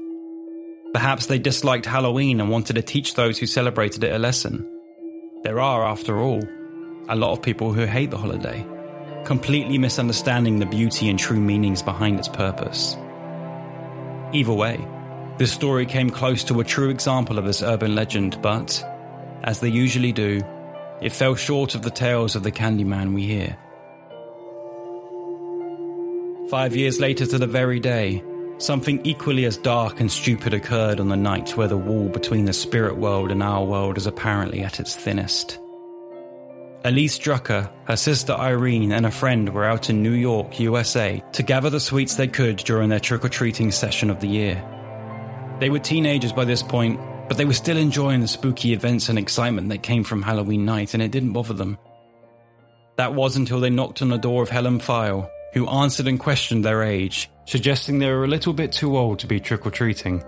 Perhaps 0.93 1.25
they 1.27 1.39
disliked 1.39 1.87
Halloween 1.87 2.41
and 2.41 2.51
wanted 2.51 2.75
to 2.75 2.83
teach 2.83 3.15
those 3.15 3.39
who 3.39 3.47
celebrated 3.47 4.05
it 4.05 4.15
a 4.15 4.19
lesson. 4.19 4.69
There 5.45 5.61
are, 5.61 5.87
after 5.87 6.19
all, 6.19 6.43
a 7.09 7.17
lot 7.17 7.33
of 7.33 7.41
people 7.41 7.73
who 7.73 7.87
hate 7.87 8.11
the 8.11 8.19
holiday, 8.19 8.67
completely 9.29 9.77
misunderstanding 9.77 10.59
the 10.59 10.67
beauty 10.67 11.09
and 11.11 11.19
true 11.19 11.39
meanings 11.39 11.83
behind 11.83 12.19
its 12.19 12.29
purpose. 12.29 12.97
Either 14.33 14.55
way, 14.55 14.83
this 15.37 15.53
story 15.53 15.85
came 15.85 16.09
close 16.09 16.43
to 16.43 16.59
a 16.61 16.65
true 16.65 16.89
example 16.89 17.39
of 17.39 17.45
this 17.45 17.63
urban 17.63 17.95
legend, 17.95 18.41
but, 18.41 18.83
as 19.45 19.61
they 19.61 19.69
usually 19.69 20.13
do, 20.13 20.41
it 21.03 21.13
fell 21.13 21.35
short 21.35 21.75
of 21.75 21.83
the 21.83 21.91
tales 21.91 22.37
of 22.37 22.43
the 22.43 22.51
Candyman 22.51 23.15
we 23.15 23.27
hear. 23.27 23.57
Five 26.49 26.75
years 26.75 26.99
later 26.99 27.27
to 27.27 27.39
the 27.39 27.47
very 27.47 27.79
day, 27.79 28.25
Something 28.61 29.01
equally 29.07 29.45
as 29.45 29.57
dark 29.57 30.01
and 30.01 30.11
stupid 30.11 30.53
occurred 30.53 30.99
on 30.99 31.09
the 31.09 31.17
night 31.17 31.57
where 31.57 31.69
the 31.69 31.79
wall 31.79 32.09
between 32.09 32.45
the 32.45 32.53
spirit 32.53 32.97
world 32.97 33.31
and 33.31 33.41
our 33.41 33.65
world 33.65 33.97
is 33.97 34.09
apparently 34.09 34.63
at 34.63 34.81
its 34.81 34.97
thinnest. 34.97 35.61
Elise 36.85 37.19
Drucker, 37.19 37.69
her 37.87 37.97
sister 37.97 38.33
Irene, 38.33 38.93
and 38.93 39.05
a 39.05 39.11
friend 39.11 39.53
were 39.53 39.65
out 39.65 39.91
in 39.91 40.03
New 40.03 40.13
York, 40.13 40.61
USA, 40.61 41.23
to 41.33 41.43
gather 41.43 41.71
the 41.71 41.81
sweets 41.81 42.15
they 42.15 42.29
could 42.29 42.59
during 42.59 42.89
their 42.89 43.01
trick 43.01 43.25
or 43.25 43.29
treating 43.29 43.73
session 43.73 44.11
of 44.11 44.21
the 44.21 44.29
year. 44.29 44.63
They 45.59 45.71
were 45.71 45.81
teenagers 45.81 46.33
by 46.33 46.45
this 46.45 46.63
point, 46.63 47.01
but 47.29 47.37
they 47.37 47.45
were 47.45 47.53
still 47.53 47.77
enjoying 47.77 48.21
the 48.21 48.29
spooky 48.29 48.73
events 48.73 49.09
and 49.09 49.19
excitement 49.19 49.71
that 49.71 49.83
came 49.83 50.05
from 50.05 50.23
Halloween 50.23 50.65
night, 50.65 50.95
and 50.95 51.03
it 51.03 51.11
didn't 51.11 51.33
bother 51.33 51.53
them. 51.53 51.79
That 52.97 53.15
was 53.15 53.37
until 53.37 53.59
they 53.59 53.71
knocked 53.71 54.01
on 54.01 54.09
the 54.09 54.17
door 54.17 54.43
of 54.43 54.49
Helen 54.49 54.79
Pfeil, 54.79 55.29
who 55.55 55.69
answered 55.69 56.07
and 56.07 56.19
questioned 56.19 56.65
their 56.65 56.85
age, 56.85 57.29
suggesting 57.45 57.99
they 57.99 58.11
were 58.11 58.25
a 58.25 58.29
little 58.29 58.53
bit 58.53 58.71
too 58.71 58.97
old 58.97 59.19
to 59.19 59.27
be 59.27 59.41
trick 59.41 59.67
or 59.67 59.71
treating. 59.73 60.21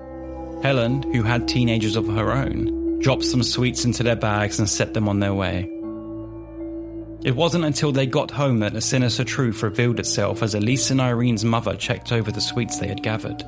Helen, 0.65 1.03
who 1.13 1.23
had 1.23 1.47
teenagers 1.47 1.95
of 1.95 2.09
her 2.09 2.33
own, 2.33 2.99
dropped 2.99 3.25
some 3.25 3.45
sweets 3.45 3.85
into 3.85 4.03
their 4.03 4.17
bags 4.17 4.59
and 4.59 4.69
set 4.69 4.95
them 4.95 5.09
on 5.09 5.21
their 5.21 5.33
way. 5.33 5.71
It 7.23 7.37
wasn't 7.37 7.67
until 7.67 7.93
they 7.93 8.07
got 8.07 8.31
home 8.31 8.61
that 8.61 8.75
a 8.75 8.81
sinister 8.81 9.25
truth 9.25 9.63
revealed 9.63 10.01
itself 10.01 10.43
as 10.43 10.55
Elise 10.55 10.91
and 10.91 11.03
Irene's 11.03 11.45
mother 11.45 11.77
checked 11.77 12.13
over 12.13 12.33
the 12.33 12.41
sweets 12.41 12.79
they 12.79 12.89
had 12.89 13.03
gathered. 13.03 13.43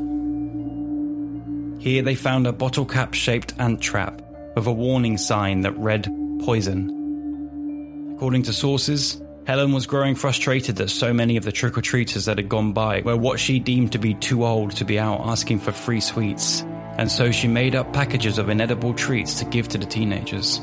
Here 1.80 2.02
they 2.02 2.14
found 2.14 2.46
a 2.46 2.52
bottle 2.52 2.85
cap 2.85 3.14
shaped 3.14 3.54
ant 3.58 3.80
trap 3.80 4.20
with 4.54 4.66
a 4.66 4.72
warning 4.72 5.16
sign 5.16 5.62
that 5.62 5.76
read 5.78 6.04
poison. 6.44 8.12
According 8.14 8.42
to 8.44 8.52
sources, 8.52 9.22
Helen 9.46 9.72
was 9.72 9.87
growing 9.87 10.14
frustrated 10.16 10.76
that 10.76 10.90
so 10.90 11.14
many 11.14 11.38
of 11.38 11.44
the 11.44 11.50
trick 11.50 11.76
or 11.76 11.80
treaters 11.80 12.26
that 12.26 12.37
had 12.37 12.50
gone 12.50 12.72
by 12.72 13.00
were 13.00 13.16
what 13.16 13.40
she 13.40 13.58
deemed 13.58 13.92
to 13.92 13.98
be 13.98 14.14
too 14.14 14.44
old 14.44 14.72
to 14.72 14.85
be 14.85 14.98
out 14.98 15.22
asking 15.24 15.61
for 15.61 15.72
free 15.72 16.00
sweets, 16.00 16.62
and 16.98 17.11
so 17.11 17.32
she 17.32 17.48
made 17.48 17.74
up 17.74 17.92
packages 17.94 18.38
of 18.38 18.50
inedible 18.50 18.92
treats 18.92 19.38
to 19.40 19.46
give 19.46 19.66
to 19.68 19.78
the 19.78 19.87
teenagers. 19.87 20.61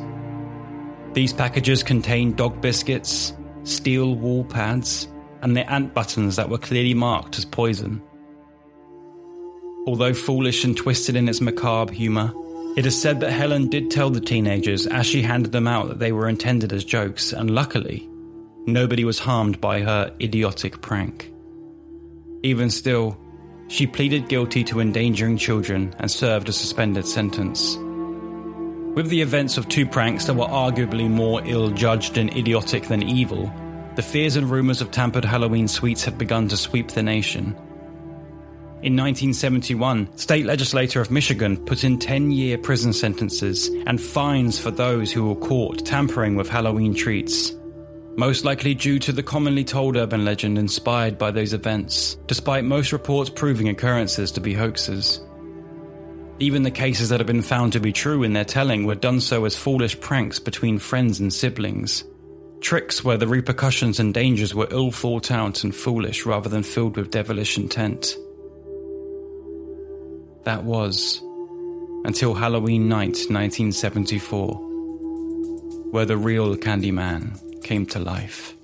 These 1.13 1.33
packages 1.33 1.83
contained 1.83 2.37
dog 2.37 2.61
biscuits, 2.61 3.33
steel 3.63 4.15
wool 4.15 4.43
pads, 4.43 5.07
and 5.41 5.55
the 5.55 5.69
ant 5.71 5.93
buttons 5.93 6.35
that 6.35 6.49
were 6.49 6.57
clearly 6.57 6.93
marked 6.93 7.37
as 7.37 7.45
poison. 7.45 8.01
Although 9.87 10.13
foolish 10.13 10.63
and 10.63 10.75
twisted 10.75 11.15
in 11.15 11.29
its 11.29 11.41
macabre 11.41 11.93
humour, 11.93 12.33
it 12.77 12.85
is 12.85 12.99
said 12.99 13.19
that 13.21 13.31
Helen 13.31 13.69
did 13.69 13.89
tell 13.89 14.09
the 14.09 14.21
teenagers 14.21 14.85
as 14.85 15.05
she 15.05 15.21
handed 15.21 15.51
them 15.51 15.67
out 15.67 15.87
that 15.87 15.99
they 15.99 16.11
were 16.11 16.29
intended 16.29 16.71
as 16.71 16.83
jokes, 16.83 17.33
and 17.33 17.49
luckily, 17.49 18.09
Nobody 18.69 19.03
was 19.03 19.17
harmed 19.17 19.59
by 19.59 19.81
her 19.81 20.13
idiotic 20.21 20.81
prank. 20.81 21.31
Even 22.43 22.69
still, 22.69 23.17
she 23.67 23.87
pleaded 23.87 24.29
guilty 24.29 24.63
to 24.65 24.79
endangering 24.79 25.37
children 25.37 25.93
and 25.97 26.11
served 26.11 26.49
a 26.49 26.53
suspended 26.53 27.07
sentence. 27.07 27.77
With 28.95 29.09
the 29.09 29.21
events 29.21 29.57
of 29.57 29.69
two 29.69 29.85
pranks 29.85 30.25
that 30.25 30.33
were 30.33 30.45
arguably 30.45 31.09
more 31.09 31.41
ill 31.45 31.69
judged 31.69 32.17
and 32.17 32.35
idiotic 32.35 32.87
than 32.87 33.03
evil, 33.03 33.51
the 33.95 34.01
fears 34.01 34.35
and 34.35 34.49
rumours 34.49 34.81
of 34.81 34.91
tampered 34.91 35.25
Halloween 35.25 35.67
sweets 35.67 36.03
had 36.03 36.17
begun 36.17 36.47
to 36.49 36.57
sweep 36.57 36.89
the 36.89 37.03
nation. 37.03 37.55
In 38.81 38.95
1971, 38.95 40.17
state 40.17 40.45
legislator 40.45 41.01
of 41.01 41.11
Michigan 41.11 41.57
put 41.65 41.83
in 41.83 41.99
10 41.99 42.31
year 42.31 42.57
prison 42.57 42.93
sentences 42.93 43.69
and 43.85 44.01
fines 44.01 44.57
for 44.59 44.71
those 44.71 45.11
who 45.11 45.27
were 45.27 45.35
caught 45.35 45.85
tampering 45.85 46.35
with 46.35 46.49
Halloween 46.49 46.93
treats 46.93 47.53
most 48.19 48.43
likely 48.43 48.75
due 48.75 48.99
to 48.99 49.13
the 49.13 49.23
commonly 49.23 49.63
told 49.63 49.95
urban 49.95 50.25
legend 50.25 50.57
inspired 50.57 51.17
by 51.17 51.31
those 51.31 51.53
events, 51.53 52.17
despite 52.27 52.65
most 52.65 52.91
reports 52.91 53.29
proving 53.29 53.69
occurrences 53.69 54.29
to 54.29 54.41
be 54.41 54.53
hoaxes. 54.53 55.21
Even 56.41 56.63
the 56.63 56.71
cases 56.71 57.09
that 57.09 57.19
have 57.19 57.27
been 57.27 57.41
found 57.41 57.73
to 57.73 57.81
be 57.81 57.91
true 57.91 58.23
in 58.23 58.31
their 58.31 58.45
telling 58.45 58.85
were 58.85 58.95
done 58.95 59.19
so 59.19 59.43
as 59.43 59.57
foolish 59.57 59.99
pranks 59.99 60.39
between 60.39 60.79
friends 60.79 61.19
and 61.19 61.33
siblings. 61.33 62.05
Tricks 62.61 63.03
where 63.03 63.17
the 63.17 63.27
repercussions 63.27 63.99
and 63.99 64.13
dangers 64.13 64.55
were 64.55 64.67
ill 64.71 64.91
thought 64.91 65.31
out 65.31 65.65
and 65.65 65.75
foolish 65.75 66.25
rather 66.25 66.47
than 66.47 66.63
filled 66.63 66.95
with 66.95 67.11
devilish 67.11 67.57
intent. 67.57 68.15
That 70.45 70.63
was 70.63 71.21
until 72.05 72.33
Halloween 72.33 72.87
night 72.87 73.27
1974, 73.29 74.55
where 75.91 76.05
the 76.05 76.17
real 76.17 76.55
Candyman 76.55 77.61
came 77.63 77.85
to 77.87 77.99
life. 77.99 78.55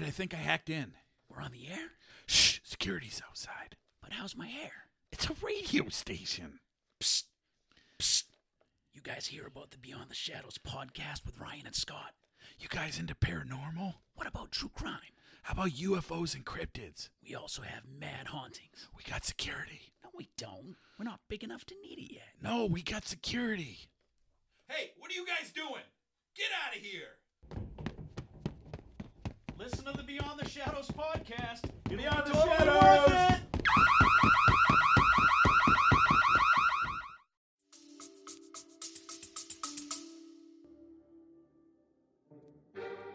Right, 0.00 0.06
I 0.06 0.10
think 0.10 0.34
I 0.34 0.38
hacked 0.38 0.68
in. 0.68 0.92
We're 1.28 1.40
on 1.40 1.52
the 1.52 1.68
air? 1.68 1.92
Shh, 2.26 2.58
security's 2.64 3.22
outside. 3.26 3.76
But 4.02 4.12
how's 4.12 4.36
my 4.36 4.46
hair? 4.46 4.88
It's 5.10 5.30
a 5.30 5.34
radio 5.42 5.88
station. 5.88 6.60
Psst. 7.00 7.24
Psst. 7.98 8.24
You 8.92 9.00
guys 9.00 9.28
hear 9.28 9.46
about 9.46 9.70
the 9.70 9.78
Beyond 9.78 10.10
the 10.10 10.14
Shadows 10.14 10.58
podcast 10.58 11.24
with 11.24 11.40
Ryan 11.40 11.66
and 11.66 11.74
Scott? 11.74 12.12
You 12.58 12.68
guys 12.68 12.98
into 12.98 13.14
paranormal? 13.14 13.94
What 14.14 14.26
about 14.26 14.52
true 14.52 14.70
crime? 14.74 15.14
How 15.44 15.54
about 15.54 15.70
UFOs 15.70 16.34
and 16.34 16.44
cryptids? 16.44 17.08
We 17.26 17.34
also 17.34 17.62
have 17.62 17.84
mad 17.86 18.26
hauntings. 18.26 18.88
We 18.94 19.02
got 19.10 19.24
security. 19.24 19.92
No, 20.04 20.10
we 20.14 20.28
don't. 20.36 20.76
We're 20.98 21.04
not 21.06 21.20
big 21.28 21.42
enough 21.42 21.64
to 21.66 21.74
need 21.82 21.98
it 21.98 22.12
yet. 22.12 22.28
No, 22.42 22.66
we 22.66 22.82
got 22.82 23.06
security. 23.06 23.88
Hey, 24.68 24.90
what 24.98 25.10
are 25.10 25.14
you 25.14 25.24
guys 25.24 25.52
doing? 25.52 25.84
Get 26.34 26.48
out 26.66 26.76
of 26.76 26.82
here! 26.82 27.95
Listen 29.58 29.84
to 29.86 29.96
the 29.96 30.02
Beyond 30.02 30.38
the 30.38 30.48
Shadows 30.48 30.88
podcast. 30.88 31.62
Beyond 31.88 32.26
the 32.26 32.32
Totally 32.32 32.56
Shadows. 32.56 32.82
worth 32.82 33.32
it. 33.32 33.40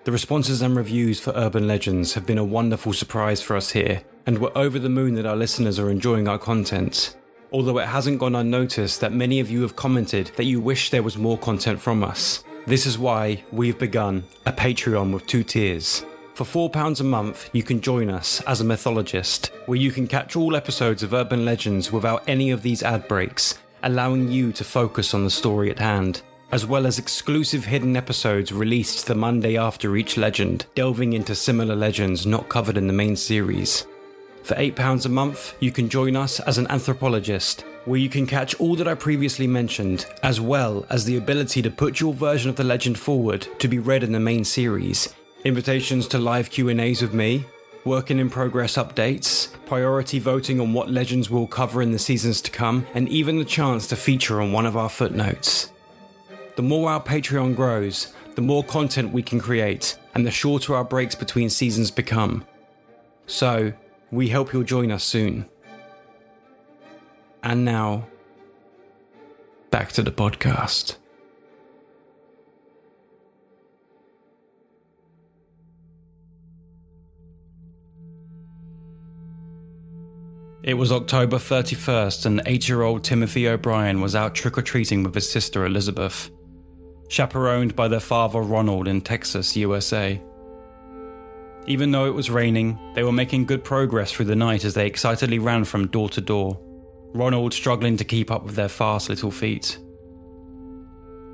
The 0.03 0.11
responses 0.11 0.63
and 0.63 0.75
reviews 0.75 1.19
for 1.19 1.31
Urban 1.35 1.67
Legends 1.67 2.15
have 2.15 2.25
been 2.25 2.39
a 2.39 2.43
wonderful 2.43 2.91
surprise 2.91 3.41
for 3.41 3.55
us 3.55 3.71
here, 3.71 4.01
and 4.25 4.39
we're 4.39 4.51
over 4.55 4.79
the 4.79 4.89
moon 4.89 5.13
that 5.15 5.27
our 5.27 5.35
listeners 5.35 5.77
are 5.77 5.91
enjoying 5.91 6.27
our 6.27 6.39
content. 6.39 7.15
Although 7.51 7.77
it 7.77 7.87
hasn't 7.87 8.19
gone 8.19 8.35
unnoticed 8.35 8.99
that 9.01 9.13
many 9.13 9.39
of 9.39 9.51
you 9.51 9.61
have 9.61 9.75
commented 9.75 10.31
that 10.37 10.45
you 10.45 10.59
wish 10.59 10.89
there 10.89 11.03
was 11.03 11.17
more 11.17 11.37
content 11.37 11.79
from 11.79 12.03
us. 12.03 12.43
This 12.65 12.85
is 12.87 12.97
why 12.97 13.43
we've 13.51 13.77
begun 13.77 14.23
a 14.45 14.51
Patreon 14.51 15.13
with 15.13 15.27
two 15.27 15.43
tiers. 15.43 16.03
For 16.33 16.69
£4 16.69 16.99
a 16.99 17.03
month, 17.03 17.49
you 17.53 17.63
can 17.63 17.81
join 17.81 18.09
us 18.09 18.41
as 18.41 18.61
a 18.61 18.65
mythologist, 18.65 19.51
where 19.65 19.77
you 19.77 19.91
can 19.91 20.07
catch 20.07 20.35
all 20.35 20.55
episodes 20.55 21.03
of 21.03 21.13
Urban 21.13 21.45
Legends 21.45 21.91
without 21.91 22.23
any 22.27 22.51
of 22.51 22.61
these 22.61 22.83
ad 22.83 23.07
breaks, 23.07 23.59
allowing 23.83 24.31
you 24.31 24.51
to 24.53 24.63
focus 24.63 25.13
on 25.13 25.23
the 25.23 25.29
story 25.29 25.69
at 25.69 25.79
hand 25.79 26.21
as 26.51 26.65
well 26.65 26.85
as 26.85 26.99
exclusive 26.99 27.65
hidden 27.65 27.95
episodes 27.95 28.51
released 28.51 29.07
the 29.07 29.15
Monday 29.15 29.57
after 29.57 29.95
each 29.95 30.17
legend, 30.17 30.65
delving 30.75 31.13
into 31.13 31.33
similar 31.33 31.75
legends 31.75 32.25
not 32.25 32.49
covered 32.49 32.77
in 32.77 32.87
the 32.87 32.93
main 32.93 33.15
series. 33.15 33.87
For 34.43 34.55
£8 34.55 35.05
a 35.05 35.09
month, 35.09 35.55
you 35.59 35.71
can 35.71 35.87
join 35.87 36.15
us 36.15 36.39
as 36.41 36.57
an 36.57 36.67
anthropologist, 36.69 37.63
where 37.85 37.99
you 37.99 38.09
can 38.09 38.27
catch 38.27 38.59
all 38.59 38.75
that 38.75 38.87
I 38.87 38.95
previously 38.95 39.47
mentioned, 39.47 40.05
as 40.23 40.41
well 40.41 40.85
as 40.89 41.05
the 41.05 41.17
ability 41.17 41.61
to 41.61 41.71
put 41.71 41.99
your 41.99 42.13
version 42.13 42.49
of 42.49 42.55
the 42.55 42.63
legend 42.63 42.99
forward 42.99 43.47
to 43.59 43.67
be 43.67 43.79
read 43.79 44.03
in 44.03 44.11
the 44.11 44.19
main 44.19 44.43
series, 44.43 45.13
invitations 45.43 46.07
to 46.07 46.19
live 46.19 46.49
Q&As 46.49 47.01
with 47.01 47.13
me, 47.13 47.45
working 47.83 48.19
in 48.19 48.29
progress 48.29 48.75
updates, 48.75 49.51
priority 49.65 50.19
voting 50.19 50.59
on 50.59 50.73
what 50.73 50.89
legends 50.89 51.29
we'll 51.29 51.47
cover 51.47 51.81
in 51.81 51.91
the 51.91 51.99
seasons 51.99 52.41
to 52.41 52.51
come, 52.51 52.85
and 52.93 53.09
even 53.09 53.37
the 53.37 53.45
chance 53.45 53.87
to 53.87 53.95
feature 53.95 54.41
on 54.41 54.51
one 54.51 54.65
of 54.65 54.77
our 54.77 54.89
footnotes. 54.89 55.71
The 56.55 56.61
more 56.61 56.91
our 56.91 57.01
Patreon 57.01 57.55
grows, 57.55 58.13
the 58.35 58.41
more 58.41 58.63
content 58.63 59.11
we 59.11 59.23
can 59.23 59.39
create, 59.39 59.97
and 60.13 60.25
the 60.25 60.31
shorter 60.31 60.75
our 60.75 60.83
breaks 60.83 61.15
between 61.15 61.49
seasons 61.49 61.89
become. 61.89 62.45
So, 63.25 63.73
we 64.11 64.29
hope 64.29 64.53
you'll 64.53 64.63
join 64.63 64.91
us 64.91 65.03
soon. 65.03 65.45
And 67.43 67.65
now, 67.65 68.07
back 69.71 69.91
to 69.93 70.03
the 70.03 70.11
podcast. 70.11 70.97
It 80.63 80.75
was 80.75 80.91
October 80.91 81.37
31st, 81.37 82.27
and 82.27 82.41
eight 82.45 82.69
year 82.69 82.83
old 82.83 83.03
Timothy 83.03 83.47
O'Bryan 83.47 83.99
was 83.99 84.15
out 84.15 84.35
trick 84.35 84.59
or 84.59 84.61
treating 84.61 85.01
with 85.01 85.15
his 85.15 85.27
sister 85.27 85.65
Elizabeth, 85.65 86.29
chaperoned 87.09 87.75
by 87.75 87.87
their 87.87 87.99
father 87.99 88.41
Ronald 88.41 88.87
in 88.87 89.01
Texas, 89.01 89.57
USA. 89.57 90.21
Even 91.65 91.89
though 91.89 92.05
it 92.05 92.13
was 92.13 92.29
raining, 92.29 92.77
they 92.93 93.01
were 93.01 93.11
making 93.11 93.45
good 93.45 93.63
progress 93.63 94.11
through 94.11 94.25
the 94.25 94.35
night 94.35 94.63
as 94.63 94.75
they 94.75 94.85
excitedly 94.85 95.39
ran 95.39 95.63
from 95.63 95.87
door 95.87 96.09
to 96.09 96.21
door, 96.21 96.59
Ronald 97.15 97.53
struggling 97.53 97.97
to 97.97 98.03
keep 98.03 98.29
up 98.29 98.43
with 98.43 98.55
their 98.55 98.69
fast 98.69 99.09
little 99.09 99.31
feet. 99.31 99.79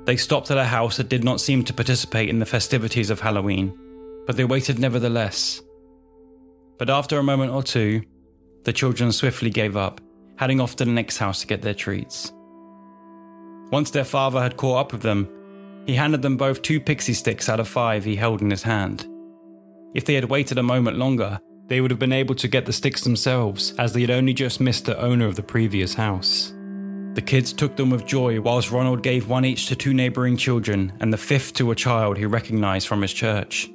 They 0.06 0.16
stopped 0.16 0.50
at 0.50 0.56
a 0.56 0.64
house 0.64 0.96
that 0.96 1.10
did 1.10 1.22
not 1.22 1.42
seem 1.42 1.64
to 1.64 1.74
participate 1.74 2.30
in 2.30 2.38
the 2.38 2.46
festivities 2.46 3.10
of 3.10 3.20
Halloween, 3.20 3.78
but 4.26 4.38
they 4.38 4.46
waited 4.46 4.78
nevertheless. 4.78 5.60
But 6.78 6.88
after 6.88 7.18
a 7.18 7.22
moment 7.22 7.52
or 7.52 7.62
two, 7.62 8.02
the 8.64 8.72
children 8.72 9.12
swiftly 9.12 9.50
gave 9.50 9.76
up, 9.76 10.00
heading 10.36 10.60
off 10.60 10.76
to 10.76 10.84
the 10.84 10.90
next 10.90 11.18
house 11.18 11.40
to 11.40 11.46
get 11.46 11.62
their 11.62 11.74
treats. 11.74 12.32
Once 13.70 13.90
their 13.90 14.04
father 14.04 14.40
had 14.40 14.56
caught 14.56 14.78
up 14.78 14.92
with 14.92 15.02
them, 15.02 15.28
he 15.86 15.94
handed 15.94 16.22
them 16.22 16.36
both 16.36 16.62
two 16.62 16.80
pixie 16.80 17.14
sticks 17.14 17.48
out 17.48 17.60
of 17.60 17.68
five 17.68 18.04
he 18.04 18.16
held 18.16 18.42
in 18.42 18.50
his 18.50 18.62
hand. 18.62 19.06
If 19.94 20.04
they 20.04 20.14
had 20.14 20.24
waited 20.26 20.58
a 20.58 20.62
moment 20.62 20.98
longer, 20.98 21.40
they 21.66 21.80
would 21.80 21.90
have 21.90 22.00
been 22.00 22.12
able 22.12 22.34
to 22.36 22.48
get 22.48 22.66
the 22.66 22.72
sticks 22.72 23.02
themselves, 23.02 23.74
as 23.78 23.92
they 23.92 24.00
had 24.00 24.10
only 24.10 24.32
just 24.32 24.60
missed 24.60 24.86
the 24.86 24.98
owner 25.00 25.26
of 25.26 25.36
the 25.36 25.42
previous 25.42 25.94
house. 25.94 26.52
The 27.14 27.22
kids 27.22 27.52
took 27.52 27.76
them 27.76 27.90
with 27.90 28.06
joy, 28.06 28.40
whilst 28.40 28.70
Ronald 28.70 29.02
gave 29.02 29.28
one 29.28 29.44
each 29.44 29.66
to 29.66 29.76
two 29.76 29.92
neighbouring 29.92 30.36
children 30.36 30.92
and 31.00 31.12
the 31.12 31.18
fifth 31.18 31.54
to 31.54 31.70
a 31.70 31.74
child 31.74 32.16
he 32.16 32.26
recognised 32.26 32.86
from 32.86 33.02
his 33.02 33.12
church. 33.12 33.68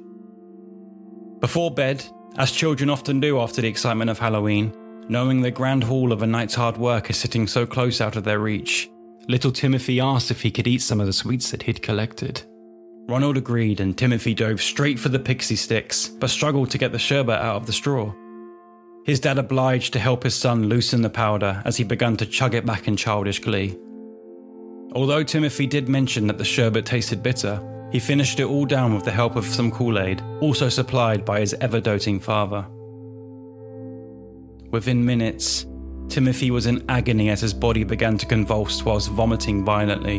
Before 1.40 1.70
bed, 1.70 2.04
as 2.36 2.50
children 2.50 2.90
often 2.90 3.20
do 3.20 3.40
after 3.40 3.60
the 3.62 3.68
excitement 3.68 4.10
of 4.10 4.18
Halloween, 4.18 4.72
knowing 5.08 5.40
the 5.40 5.50
grand 5.50 5.84
haul 5.84 6.12
of 6.12 6.22
a 6.22 6.26
night's 6.26 6.54
hard 6.54 6.76
work 6.76 7.10
is 7.10 7.16
sitting 7.16 7.46
so 7.46 7.66
close 7.66 8.00
out 8.00 8.16
of 8.16 8.24
their 8.24 8.40
reach, 8.40 8.90
little 9.28 9.52
Timothy 9.52 10.00
asked 10.00 10.30
if 10.30 10.42
he 10.42 10.50
could 10.50 10.66
eat 10.66 10.82
some 10.82 11.00
of 11.00 11.06
the 11.06 11.12
sweets 11.12 11.50
that 11.50 11.62
he'd 11.62 11.82
collected. 11.82 12.42
Ronald 13.06 13.36
agreed, 13.36 13.80
and 13.80 13.96
Timothy 13.96 14.34
dove 14.34 14.62
straight 14.62 14.98
for 14.98 15.10
the 15.10 15.18
pixie 15.18 15.56
sticks, 15.56 16.08
but 16.08 16.30
struggled 16.30 16.70
to 16.70 16.78
get 16.78 16.92
the 16.92 16.98
sherbet 16.98 17.38
out 17.38 17.56
of 17.56 17.66
the 17.66 17.72
straw. 17.72 18.12
His 19.04 19.20
dad 19.20 19.36
obliged 19.36 19.92
to 19.92 19.98
help 19.98 20.22
his 20.22 20.34
son 20.34 20.68
loosen 20.68 21.02
the 21.02 21.10
powder 21.10 21.60
as 21.66 21.76
he 21.76 21.84
began 21.84 22.16
to 22.16 22.26
chug 22.26 22.54
it 22.54 22.64
back 22.64 22.88
in 22.88 22.96
childish 22.96 23.40
glee. 23.40 23.78
Although 24.94 25.22
Timothy 25.22 25.66
did 25.66 25.88
mention 25.88 26.26
that 26.28 26.38
the 26.38 26.44
sherbet 26.44 26.86
tasted 26.86 27.22
bitter, 27.22 27.60
he 27.94 28.00
finished 28.00 28.40
it 28.40 28.46
all 28.46 28.66
down 28.66 28.92
with 28.92 29.04
the 29.04 29.10
help 29.12 29.36
of 29.36 29.46
some 29.46 29.70
Kool 29.70 30.00
Aid, 30.00 30.20
also 30.40 30.68
supplied 30.68 31.24
by 31.24 31.38
his 31.38 31.54
ever 31.60 31.80
doting 31.80 32.18
father. 32.18 32.66
Within 34.72 35.06
minutes, 35.06 35.64
Timothy 36.08 36.50
was 36.50 36.66
in 36.66 36.84
agony 36.88 37.30
as 37.30 37.40
his 37.40 37.54
body 37.54 37.84
began 37.84 38.18
to 38.18 38.26
convulse 38.26 38.84
whilst 38.84 39.10
vomiting 39.10 39.64
violently. 39.64 40.16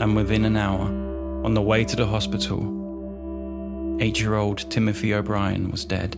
And 0.00 0.16
within 0.16 0.44
an 0.44 0.56
hour, 0.56 0.86
on 1.44 1.54
the 1.54 1.62
way 1.62 1.84
to 1.84 1.94
the 1.94 2.04
hospital, 2.04 2.58
eight 4.00 4.18
year 4.18 4.34
old 4.34 4.68
Timothy 4.68 5.14
O'Bryan 5.14 5.70
was 5.70 5.84
dead. 5.84 6.16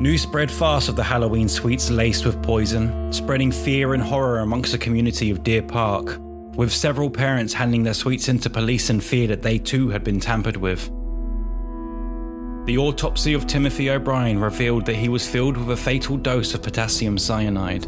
News 0.00 0.22
spread 0.22 0.50
fast 0.50 0.88
of 0.88 0.96
the 0.96 1.04
Halloween 1.04 1.50
sweets 1.50 1.90
laced 1.90 2.24
with 2.24 2.42
poison, 2.42 3.12
spreading 3.12 3.52
fear 3.52 3.92
and 3.92 4.02
horror 4.02 4.38
amongst 4.38 4.72
the 4.72 4.78
community 4.78 5.30
of 5.30 5.42
Deer 5.44 5.60
Park, 5.60 6.18
with 6.56 6.72
several 6.72 7.10
parents 7.10 7.52
handing 7.52 7.82
their 7.82 7.94
sweets 7.94 8.28
into 8.28 8.48
police 8.48 8.90
in 8.90 9.00
fear 9.00 9.26
that 9.28 9.42
they 9.42 9.58
too 9.58 9.88
had 9.88 10.04
been 10.04 10.20
tampered 10.20 10.56
with. 10.56 10.90
The 12.66 12.78
autopsy 12.78 13.34
of 13.34 13.46
Timothy 13.46 13.90
O'Bryan 13.90 14.38
revealed 14.38 14.86
that 14.86 14.96
he 14.96 15.08
was 15.08 15.28
filled 15.28 15.56
with 15.56 15.70
a 15.70 15.76
fatal 15.76 16.16
dose 16.16 16.54
of 16.54 16.62
potassium 16.62 17.18
cyanide, 17.18 17.84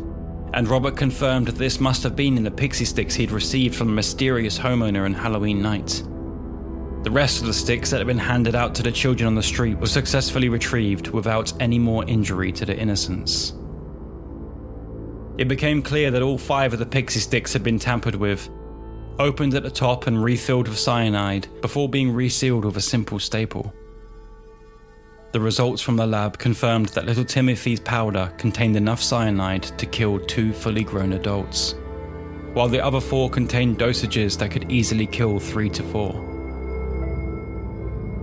and 0.52 0.68
Robert 0.68 0.96
confirmed 0.96 1.46
that 1.46 1.56
this 1.56 1.80
must 1.80 2.02
have 2.02 2.14
been 2.14 2.36
in 2.36 2.44
the 2.44 2.50
pixie 2.50 2.84
sticks 2.84 3.14
he'd 3.14 3.30
received 3.30 3.74
from 3.74 3.88
the 3.88 3.94
mysterious 3.94 4.58
homeowner 4.58 5.04
on 5.04 5.14
Halloween 5.14 5.62
night. 5.62 6.02
The 7.04 7.10
rest 7.10 7.40
of 7.40 7.46
the 7.46 7.54
sticks 7.54 7.90
that 7.90 7.98
had 7.98 8.06
been 8.06 8.18
handed 8.18 8.54
out 8.54 8.74
to 8.74 8.82
the 8.82 8.92
children 8.92 9.26
on 9.26 9.34
the 9.34 9.42
street 9.42 9.78
were 9.78 9.86
successfully 9.86 10.48
retrieved 10.48 11.08
without 11.08 11.52
any 11.60 11.78
more 11.78 12.04
injury 12.06 12.52
to 12.52 12.66
the 12.66 12.76
innocents. 12.76 13.54
It 15.38 15.48
became 15.48 15.82
clear 15.82 16.10
that 16.10 16.22
all 16.22 16.36
five 16.38 16.72
of 16.72 16.78
the 16.78 16.86
pixie 16.86 17.20
sticks 17.20 17.52
had 17.52 17.62
been 17.62 17.78
tampered 17.78 18.14
with, 18.14 18.48
opened 19.18 19.54
at 19.54 19.62
the 19.62 19.70
top 19.70 20.06
and 20.06 20.22
refilled 20.22 20.68
with 20.68 20.78
cyanide 20.78 21.48
before 21.60 21.88
being 21.88 22.12
resealed 22.12 22.64
with 22.64 22.76
a 22.76 22.80
simple 22.80 23.18
staple. 23.18 23.72
the 25.36 25.40
results 25.40 25.82
from 25.82 25.96
the 25.96 26.06
lab 26.06 26.38
confirmed 26.38 26.88
that 26.90 27.04
little 27.04 27.22
Timothy's 27.22 27.78
powder 27.80 28.32
contained 28.38 28.74
enough 28.74 29.02
cyanide 29.02 29.64
to 29.76 29.84
kill 29.84 30.18
two 30.18 30.50
fully 30.50 30.82
grown 30.82 31.12
adults, 31.12 31.74
while 32.54 32.68
the 32.68 32.82
other 32.82 33.00
four 33.02 33.28
contained 33.28 33.78
dosages 33.78 34.38
that 34.38 34.50
could 34.50 34.72
easily 34.72 35.06
kill 35.06 35.38
three 35.38 35.68
to 35.68 35.82
four. 35.82 36.14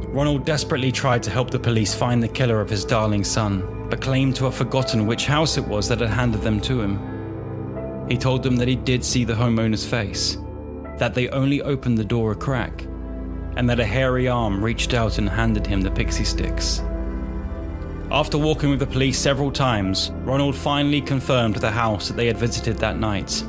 Ronald 0.08 0.44
desperately 0.44 0.92
tried 0.92 1.22
to 1.22 1.30
help 1.30 1.52
the 1.52 1.60
police 1.60 1.94
find 1.94 2.24
the 2.24 2.28
killer 2.28 2.60
of 2.60 2.68
his 2.68 2.84
darling 2.84 3.24
son, 3.24 3.88
but 3.92 4.02
claimed 4.02 4.36
to 4.38 4.46
have 4.46 4.56
forgotten 4.56 5.06
which 5.06 5.28
house 5.28 5.56
it 5.56 5.68
was 5.68 5.88
that 5.90 6.00
had 6.00 6.10
handed 6.10 6.42
them 6.42 6.60
to 6.62 6.82
him. 6.82 8.08
He 8.10 8.18
told 8.18 8.42
them 8.42 8.56
that 8.56 8.68
he 8.68 8.76
did 8.76 9.06
see 9.06 9.24
the 9.24 9.36
homeowner's 9.36 9.86
face, 9.86 10.38
that 10.98 11.14
they 11.14 11.30
only 11.30 11.62
opened 11.62 11.98
the 11.98 12.04
door 12.04 12.32
a 12.32 12.36
crack, 12.36 12.84
and 13.58 13.70
that 13.70 13.80
a 13.80 13.86
hairy 13.86 14.28
arm 14.28 14.64
reached 14.64 14.94
out 14.94 15.18
and 15.18 15.30
handed 15.30 15.66
him 15.66 15.82
the 15.82 15.92
pixie 15.92 16.24
sticks. 16.24 16.82
After 18.12 18.38
walking 18.38 18.70
with 18.70 18.80
the 18.80 18.86
police 18.86 19.18
several 19.18 19.52
times, 19.52 20.12
Ronald 20.24 20.56
finally 20.56 21.02
confirmed 21.02 21.56
the 21.56 21.72
house 21.72 22.08
that 22.08 22.18
they 22.18 22.28
had 22.28 22.38
visited 22.38 22.78
that 22.78 23.00
night. 23.00 23.44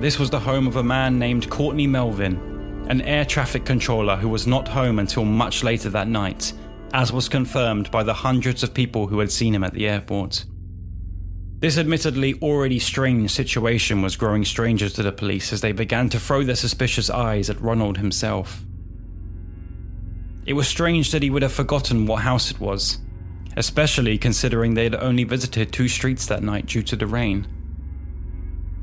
This 0.00 0.18
was 0.18 0.30
the 0.30 0.40
home 0.40 0.66
of 0.66 0.76
a 0.76 0.82
man 0.82 1.18
named 1.18 1.48
Courtney 1.50 1.86
Melvin, 1.86 2.86
an 2.88 3.00
air 3.02 3.24
traffic 3.24 3.64
controller 3.64 4.16
who 4.16 4.28
was 4.28 4.46
not 4.46 4.68
home 4.68 4.98
until 4.98 5.24
much 5.24 5.62
later 5.62 5.88
that 5.90 6.08
night, 6.08 6.52
as 6.92 7.12
was 7.12 7.28
confirmed 7.28 7.90
by 7.90 8.02
the 8.02 8.12
hundreds 8.12 8.62
of 8.62 8.74
people 8.74 9.06
who 9.06 9.20
had 9.20 9.30
seen 9.30 9.54
him 9.54 9.64
at 9.64 9.72
the 9.72 9.88
airport. 9.88 10.44
This 11.60 11.76
admittedly 11.76 12.38
already 12.40 12.78
strange 12.78 13.30
situation 13.30 14.00
was 14.00 14.16
growing 14.16 14.46
stranger 14.46 14.88
to 14.88 15.02
the 15.02 15.12
police 15.12 15.52
as 15.52 15.60
they 15.60 15.72
began 15.72 16.08
to 16.08 16.18
throw 16.18 16.42
their 16.42 16.56
suspicious 16.56 17.10
eyes 17.10 17.50
at 17.50 17.60
Ronald 17.60 17.98
himself. 17.98 18.64
It 20.46 20.54
was 20.54 20.66
strange 20.66 21.12
that 21.12 21.22
he 21.22 21.28
would 21.28 21.42
have 21.42 21.52
forgotten 21.52 22.06
what 22.06 22.22
house 22.22 22.50
it 22.50 22.60
was, 22.60 22.98
especially 23.58 24.16
considering 24.16 24.72
they 24.72 24.84
had 24.84 24.94
only 24.94 25.24
visited 25.24 25.70
two 25.70 25.86
streets 25.86 26.24
that 26.26 26.42
night 26.42 26.64
due 26.64 26.82
to 26.82 26.96
the 26.96 27.06
rain. 27.06 27.46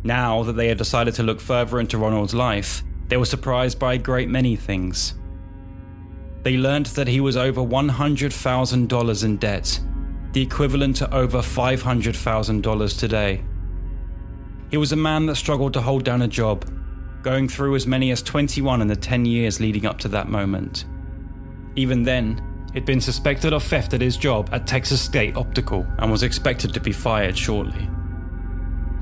Now 0.04 0.44
that 0.44 0.54
they 0.54 0.68
had 0.68 0.78
decided 0.78 1.16
to 1.16 1.24
look 1.24 1.42
further 1.42 1.80
into 1.80 1.98
Ronald's 1.98 2.36
life, 2.36 2.84
they 3.08 3.18
were 3.18 3.26
surprised 3.26 3.80
by 3.80 3.96
a 3.96 3.98
great 3.98 4.30
many 4.30 4.56
things. 4.56 5.16
They 6.44 6.58
learned 6.58 6.86
that 6.88 7.08
he 7.08 7.22
was 7.22 7.38
over 7.38 7.62
$100,000 7.62 9.24
in 9.24 9.38
debt 9.38 9.80
the 10.38 10.44
equivalent 10.44 10.96
to 10.96 11.12
over 11.16 11.40
$500,000 11.40 13.00
today. 13.00 13.44
He 14.70 14.78
was 14.78 14.92
a 14.92 14.96
man 14.96 15.26
that 15.26 15.36
struggled 15.36 15.74
to 15.74 15.82
hold 15.82 16.04
down 16.04 16.22
a 16.22 16.28
job, 16.28 16.64
going 17.24 17.50
through 17.50 17.74
as 17.74 17.88
many 17.88 18.12
as 18.12 18.22
21 18.22 18.84
in 18.84 18.88
the 18.88 18.96
10 18.96 19.26
years 19.26 19.60
leading 19.60 19.88
up 19.88 19.98
to 19.98 20.08
that 20.10 20.30
moment. 20.30 20.86
Even 21.76 22.04
then, 22.04 22.40
he'd 22.76 22.86
been 22.86 23.02
suspected 23.02 23.52
of 23.52 23.64
theft 23.64 23.96
at 23.96 24.02
his 24.02 24.16
job 24.16 24.48
at 24.52 24.68
Texas 24.68 25.02
State 25.02 25.36
Optical 25.36 25.88
and 25.98 26.12
was 26.12 26.22
expected 26.22 26.72
to 26.72 26.80
be 26.80 26.92
fired 26.92 27.36
shortly. 27.36 27.90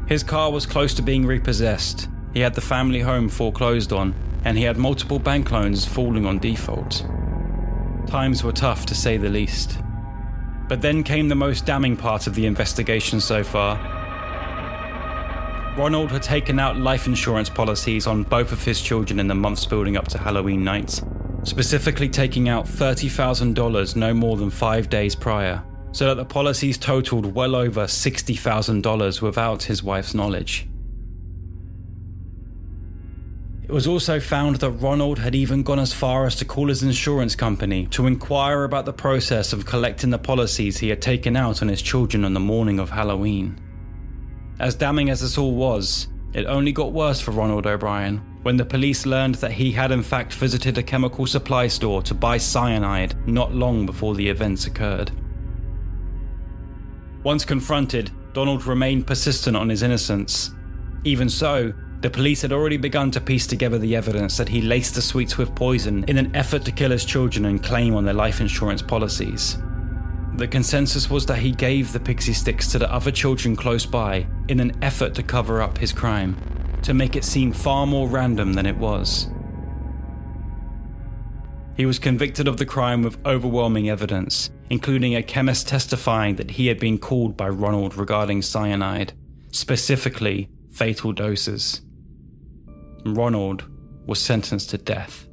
His 0.08 0.24
car 0.24 0.54
was 0.54 0.66
close 0.66 0.94
to 0.94 1.02
being 1.02 1.26
repossessed, 1.26 2.08
he 2.34 2.40
had 2.40 2.54
the 2.54 2.62
family 2.62 3.02
home 3.02 3.28
foreclosed 3.28 3.92
on, 3.92 4.16
and 4.46 4.58
he 4.58 4.64
had 4.64 4.78
multiple 4.78 5.20
bank 5.20 5.52
loans 5.52 5.86
falling 5.86 6.26
on 6.26 6.40
default. 6.40 7.06
Times 8.08 8.42
were 8.42 8.54
tough 8.54 8.86
to 8.86 8.96
say 8.96 9.18
the 9.18 9.28
least. 9.28 9.80
But 10.68 10.82
then 10.82 11.04
came 11.04 11.28
the 11.30 11.36
most 11.36 11.66
damning 11.66 11.96
part 11.96 12.28
of 12.28 12.36
the 12.36 12.46
investigation 12.46 13.22
so 13.22 13.44
far. 13.44 13.78
Ronald 15.78 16.12
had 16.12 16.24
taken 16.24 16.58
out 16.58 16.78
life 16.78 17.06
insurance 17.06 17.50
policies 17.50 18.08
on 18.08 18.24
both 18.24 18.52
of 18.52 18.64
his 18.64 18.82
children 18.82 19.20
in 19.20 19.28
the 19.28 19.36
months 19.36 19.66
building 19.66 19.98
up 19.98 20.08
to 20.08 20.18
Halloween 20.18 20.64
night, 20.64 21.02
specifically 21.44 22.08
taking 22.08 22.48
out 22.48 22.66
$30,000 22.66 23.96
no 23.96 24.14
more 24.14 24.38
than 24.38 24.50
five 24.50 24.90
days 24.90 25.16
prior, 25.16 25.62
so 25.92 26.06
that 26.06 26.16
the 26.16 26.26
policies 26.26 26.78
totaled 26.78 27.26
well 27.36 27.56
over 27.56 27.84
$60,000 27.84 29.22
without 29.22 29.64
his 29.64 29.84
wife's 29.84 30.14
knowledge. 30.14 30.68
It 33.68 33.72
was 33.72 33.88
also 33.88 34.20
found 34.20 34.58
that 34.58 34.70
Ronald 34.70 35.18
had 35.18 35.34
even 35.34 35.64
gone 35.64 35.80
as 35.80 35.92
far 35.92 36.28
as 36.28 36.36
to 36.36 36.46
call 36.46 36.68
his 36.68 36.84
insurance 36.84 37.36
company 37.36 37.88
to 37.88 38.06
inquire 38.06 38.64
about 38.64 38.86
the 38.86 38.94
process 38.94 39.54
of 39.54 39.66
collecting 39.66 40.12
the 40.12 40.20
policies 40.20 40.78
he 40.78 40.90
had 40.90 41.02
taken 41.02 41.36
out 41.36 41.64
on 41.64 41.68
his 41.70 41.82
children 41.82 42.24
on 42.26 42.36
the 42.36 42.40
morning 42.40 42.78
of 42.78 42.92
Halloween. 42.92 43.60
As 44.60 44.76
damning 44.76 45.10
as 45.10 45.22
this 45.22 45.40
all 45.40 45.56
was, 45.56 46.10
it 46.34 46.46
only 46.46 46.72
got 46.72 46.94
worse 46.94 47.20
for 47.20 47.32
Ronald 47.32 47.66
O'Bryan 47.66 48.18
when 48.44 48.56
the 48.56 48.66
police 48.66 49.08
learned 49.08 49.36
that 49.36 49.54
he 49.54 49.72
had 49.72 49.92
in 49.92 50.04
fact 50.04 50.36
visited 50.36 50.78
a 50.78 50.84
chemical 50.84 51.26
supply 51.26 51.66
store 51.66 52.04
to 52.04 52.14
buy 52.14 52.38
cyanide 52.38 53.16
not 53.28 53.56
long 53.56 53.88
before 53.88 54.14
the 54.14 54.30
events 54.30 54.68
occurred. 54.68 55.10
Once 57.24 57.44
confronted, 57.44 58.12
Donald 58.34 58.68
remained 58.68 59.08
persistent 59.08 59.58
on 59.58 59.70
his 59.70 59.82
innocence. 59.82 60.52
Even 61.04 61.28
so, 61.28 61.74
the 62.06 62.12
police 62.12 62.44
had 62.44 62.52
already 62.52 62.78
begun 62.78 63.10
to 63.10 63.20
piece 63.20 63.48
together 63.48 63.80
the 63.80 63.96
evidence 63.96 64.38
that 64.38 64.48
he 64.48 64.62
laced 64.62 64.94
the 64.94 65.02
sweets 65.02 65.40
with 65.40 65.56
poison 65.56 66.04
in 66.04 66.20
an 66.20 66.36
effort 66.36 66.64
to 66.64 66.72
kill 66.72 66.92
his 66.92 67.04
children 67.04 67.46
and 67.46 67.64
claim 67.64 67.96
on 67.96 68.06
their 68.06 68.14
life 68.14 68.40
insurance 68.40 68.84
policies. 68.84 69.58
The 70.36 70.48
consensus 70.48 71.10
was 71.10 71.26
that 71.26 71.40
he 71.40 71.50
gave 71.50 71.92
the 71.92 72.00
pixie 72.00 72.34
sticks 72.34 72.68
to 72.68 72.78
the 72.78 72.94
other 72.94 73.10
children 73.10 73.56
close 73.56 73.88
by 73.88 74.28
in 74.50 74.60
an 74.60 74.78
effort 74.84 75.16
to 75.16 75.24
cover 75.24 75.64
up 75.64 75.80
his 75.80 75.92
crime, 75.92 76.38
to 76.84 76.94
make 76.94 77.16
it 77.16 77.24
seem 77.24 77.52
far 77.52 77.88
more 77.88 78.08
random 78.08 78.54
than 78.54 78.68
it 78.68 78.78
was. 78.78 79.28
He 81.76 81.88
was 81.88 81.98
convicted 81.98 82.48
of 82.48 82.58
the 82.58 82.68
crime 82.68 83.02
with 83.02 83.18
overwhelming 83.26 83.90
evidence, 83.90 84.52
including 84.70 85.16
a 85.16 85.24
chemist 85.24 85.68
testifying 85.68 86.36
that 86.36 86.52
he 86.52 86.68
had 86.68 86.80
been 86.80 87.00
called 87.00 87.36
by 87.36 87.50
Ronald 87.50 87.98
regarding 87.98 88.44
cyanide, 88.44 89.14
specifically 89.52 90.50
fatal 90.70 91.12
doses. 91.12 91.82
Ronald 93.06 93.66
was 94.08 94.20
sentenced 94.20 94.72
to 94.72 94.78
death. 94.78 95.28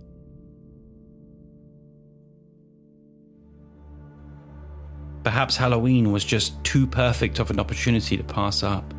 Perhaps 5.24 5.56
Halloween 5.56 6.12
was 6.12 6.24
just 6.24 6.62
too 6.64 6.86
perfect 6.86 7.38
of 7.38 7.50
an 7.50 7.60
opportunity 7.60 8.16
to 8.16 8.24
pass 8.24 8.62
up. 8.62 8.92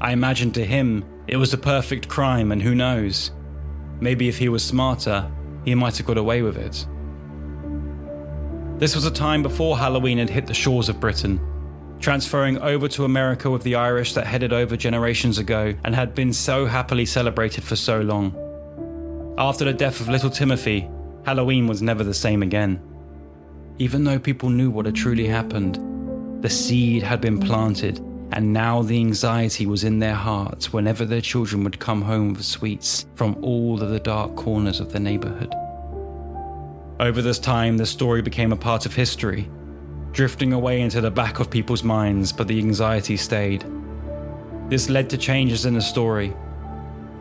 I 0.00 0.12
imagine 0.12 0.50
to 0.52 0.64
him 0.64 1.04
it 1.28 1.36
was 1.36 1.50
the 1.50 1.56
perfect 1.56 2.08
crime, 2.08 2.52
and 2.52 2.60
who 2.60 2.74
knows? 2.74 3.30
Maybe 4.00 4.28
if 4.28 4.36
he 4.36 4.48
was 4.48 4.64
smarter, 4.64 5.30
he 5.64 5.74
might 5.74 5.96
have 5.96 6.06
got 6.06 6.18
away 6.18 6.42
with 6.42 6.56
it. 6.56 6.86
This 8.78 8.96
was 8.96 9.06
a 9.06 9.10
time 9.12 9.42
before 9.42 9.78
Halloween 9.78 10.18
had 10.18 10.28
hit 10.28 10.46
the 10.46 10.54
shores 10.54 10.88
of 10.88 10.98
Britain, 10.98 11.40
transferring 12.02 12.58
over 12.58 12.88
to 12.88 13.04
America 13.04 13.48
with 13.48 13.62
the 13.62 13.76
Irish 13.76 14.12
that 14.14 14.26
headed 14.26 14.52
over 14.52 14.76
generations 14.76 15.38
ago 15.38 15.72
and 15.84 15.94
had 15.94 16.14
been 16.14 16.32
so 16.32 16.66
happily 16.66 17.06
celebrated 17.06 17.62
for 17.62 17.76
so 17.76 18.00
long. 18.00 18.34
After 19.38 19.64
the 19.64 19.72
death 19.72 20.00
of 20.00 20.08
little 20.08 20.28
Timothy, 20.28 20.88
Halloween 21.24 21.68
was 21.68 21.80
never 21.80 22.02
the 22.02 22.12
same 22.12 22.42
again. 22.42 22.80
Even 23.78 24.02
though 24.04 24.18
people 24.18 24.50
knew 24.50 24.68
what 24.68 24.86
had 24.86 24.96
truly 24.96 25.26
happened, 25.26 25.78
the 26.42 26.50
seed 26.50 27.04
had 27.04 27.20
been 27.20 27.38
planted, 27.38 27.98
and 28.32 28.52
now 28.52 28.82
the 28.82 28.98
anxiety 28.98 29.64
was 29.64 29.84
in 29.84 30.00
their 30.00 30.14
hearts 30.14 30.72
whenever 30.72 31.04
their 31.04 31.20
children 31.20 31.62
would 31.62 31.78
come 31.78 32.02
home 32.02 32.34
with 32.34 32.44
sweets 32.44 33.06
from 33.14 33.36
all 33.42 33.80
of 33.80 33.90
the 33.90 34.00
dark 34.00 34.34
corners 34.34 34.80
of 34.80 34.92
the 34.92 35.00
neighborhood. 35.00 35.54
Over 36.98 37.22
this 37.22 37.38
time, 37.38 37.76
the 37.76 37.86
story 37.86 38.22
became 38.22 38.52
a 38.52 38.56
part 38.56 38.86
of 38.86 38.94
history, 38.94 39.48
drifting 40.12 40.52
away 40.52 40.80
into 40.82 41.00
the 41.00 41.10
back 41.10 41.40
of 41.40 41.50
people's 41.50 41.82
minds, 41.82 42.32
but 42.32 42.46
the 42.46 42.58
anxiety 42.58 43.16
stayed. 43.16 43.64
This 44.68 44.88
led 44.88 45.08
to 45.10 45.18
changes 45.18 45.64
in 45.64 45.74
the 45.74 45.80
story, 45.80 46.34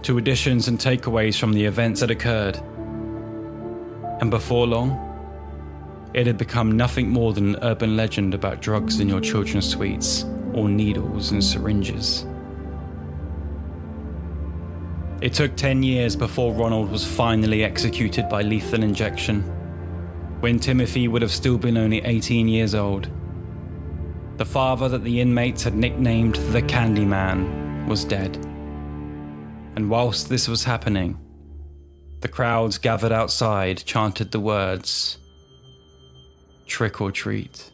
to 0.04 0.18
additions 0.18 0.68
and 0.68 0.78
takeaways 0.78 1.40
from 1.40 1.54
the 1.54 1.64
events 1.64 2.02
that 2.02 2.12
occurred. 2.12 2.58
And 4.20 4.30
before 4.30 4.68
long, 4.68 5.08
it 6.14 6.28
had 6.28 6.38
become 6.38 6.74
nothing 6.74 7.10
more 7.10 7.32
than 7.34 7.56
an 7.56 7.64
urban 7.64 7.96
legend 7.96 8.34
about 8.34 8.62
drugs 8.62 9.00
in 9.00 9.08
your 9.08 9.22
children's 9.22 9.70
sweets 9.70 10.26
or 10.54 10.68
needles 10.68 11.32
and 11.32 11.42
syringes. 11.42 12.26
It 15.22 15.34
took 15.34 15.56
10 15.56 15.84
years 15.84 16.16
before 16.16 16.54
Ronald 16.54 16.92
was 16.92 17.06
finally 17.06 17.64
executed 17.64 18.28
by 18.28 18.42
lethal 18.42 18.84
injection 18.84 19.44
when 20.42 20.60
Timothy 20.60 21.08
would 21.08 21.22
have 21.22 21.32
still 21.32 21.58
been 21.58 21.78
only 21.78 22.00
18 22.04 22.48
years 22.48 22.76
old. 22.76 23.10
The 24.38 24.46
father 24.46 24.90
that 24.90 25.04
the 25.04 25.22
inmates 25.22 25.64
had 25.64 25.76
nicknamed 25.76 26.36
the 26.52 26.62
Candyman 26.64 27.88
was 27.88 28.04
dead. 28.04 28.36
And 29.76 29.90
whilst 29.90 30.30
this 30.30 30.48
was 30.48 30.64
happening, 30.64 31.18
the 32.22 32.28
crowds 32.28 32.78
gathered 32.78 33.12
outside 33.12 33.84
chanted 33.86 34.32
the 34.32 34.40
words 34.40 35.18
trick 36.66 37.02
or 37.02 37.12
treat. 37.12 37.72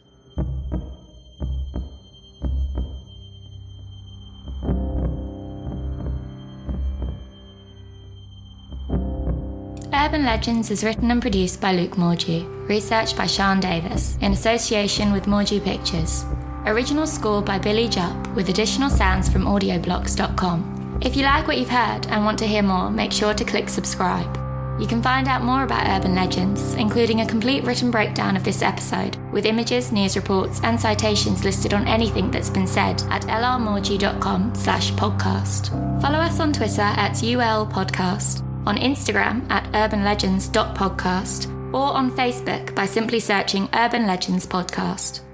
Urban 10.08 10.24
Legends 10.24 10.70
is 10.70 10.84
written 10.84 11.10
and 11.10 11.20
produced 11.20 11.60
by 11.60 11.74
Luke 11.74 11.96
Mordue, 11.98 12.66
research 12.66 13.14
by 13.14 13.26
Sean 13.26 13.60
Davis, 13.60 14.16
in 14.22 14.32
association 14.32 15.12
with 15.12 15.26
Mordue 15.26 15.62
Pictures. 15.62 16.24
Original 16.64 17.06
score 17.06 17.42
by 17.42 17.58
Billy 17.58 17.88
Jupp, 17.88 18.34
with 18.34 18.48
additional 18.48 18.88
sounds 18.88 19.28
from 19.28 19.44
audioblocks.com. 19.44 21.00
If 21.02 21.14
you 21.14 21.24
like 21.24 21.46
what 21.46 21.58
you've 21.58 21.68
heard 21.68 22.06
and 22.06 22.24
want 22.24 22.38
to 22.38 22.46
hear 22.46 22.62
more, 22.62 22.90
make 22.90 23.12
sure 23.12 23.34
to 23.34 23.44
click 23.44 23.68
subscribe. 23.68 24.34
You 24.80 24.86
can 24.86 25.02
find 25.02 25.28
out 25.28 25.44
more 25.44 25.64
about 25.64 25.86
urban 25.86 26.14
legends, 26.14 26.72
including 26.76 27.20
a 27.20 27.26
complete 27.26 27.64
written 27.64 27.90
breakdown 27.90 28.34
of 28.34 28.44
this 28.44 28.62
episode, 28.62 29.18
with 29.30 29.44
images, 29.44 29.92
news 29.92 30.16
reports, 30.16 30.58
and 30.62 30.80
citations 30.80 31.44
listed 31.44 31.74
on 31.74 31.86
anything 31.86 32.30
that's 32.30 32.48
been 32.48 32.66
said 32.66 33.02
at 33.10 33.24
lrmorgy.com 33.24 34.54
slash 34.54 34.90
podcast. 34.92 35.68
Follow 36.00 36.18
us 36.18 36.40
on 36.40 36.54
Twitter 36.54 36.80
at 36.80 37.12
ulpodcast, 37.12 38.47
on 38.68 38.76
Instagram 38.76 39.50
at 39.50 39.64
urbanlegends.podcast, 39.72 41.72
or 41.72 41.94
on 41.94 42.12
Facebook 42.12 42.74
by 42.74 42.84
simply 42.84 43.18
searching 43.18 43.66
Urban 43.74 44.06
Legends 44.06 44.46
Podcast. 44.46 45.27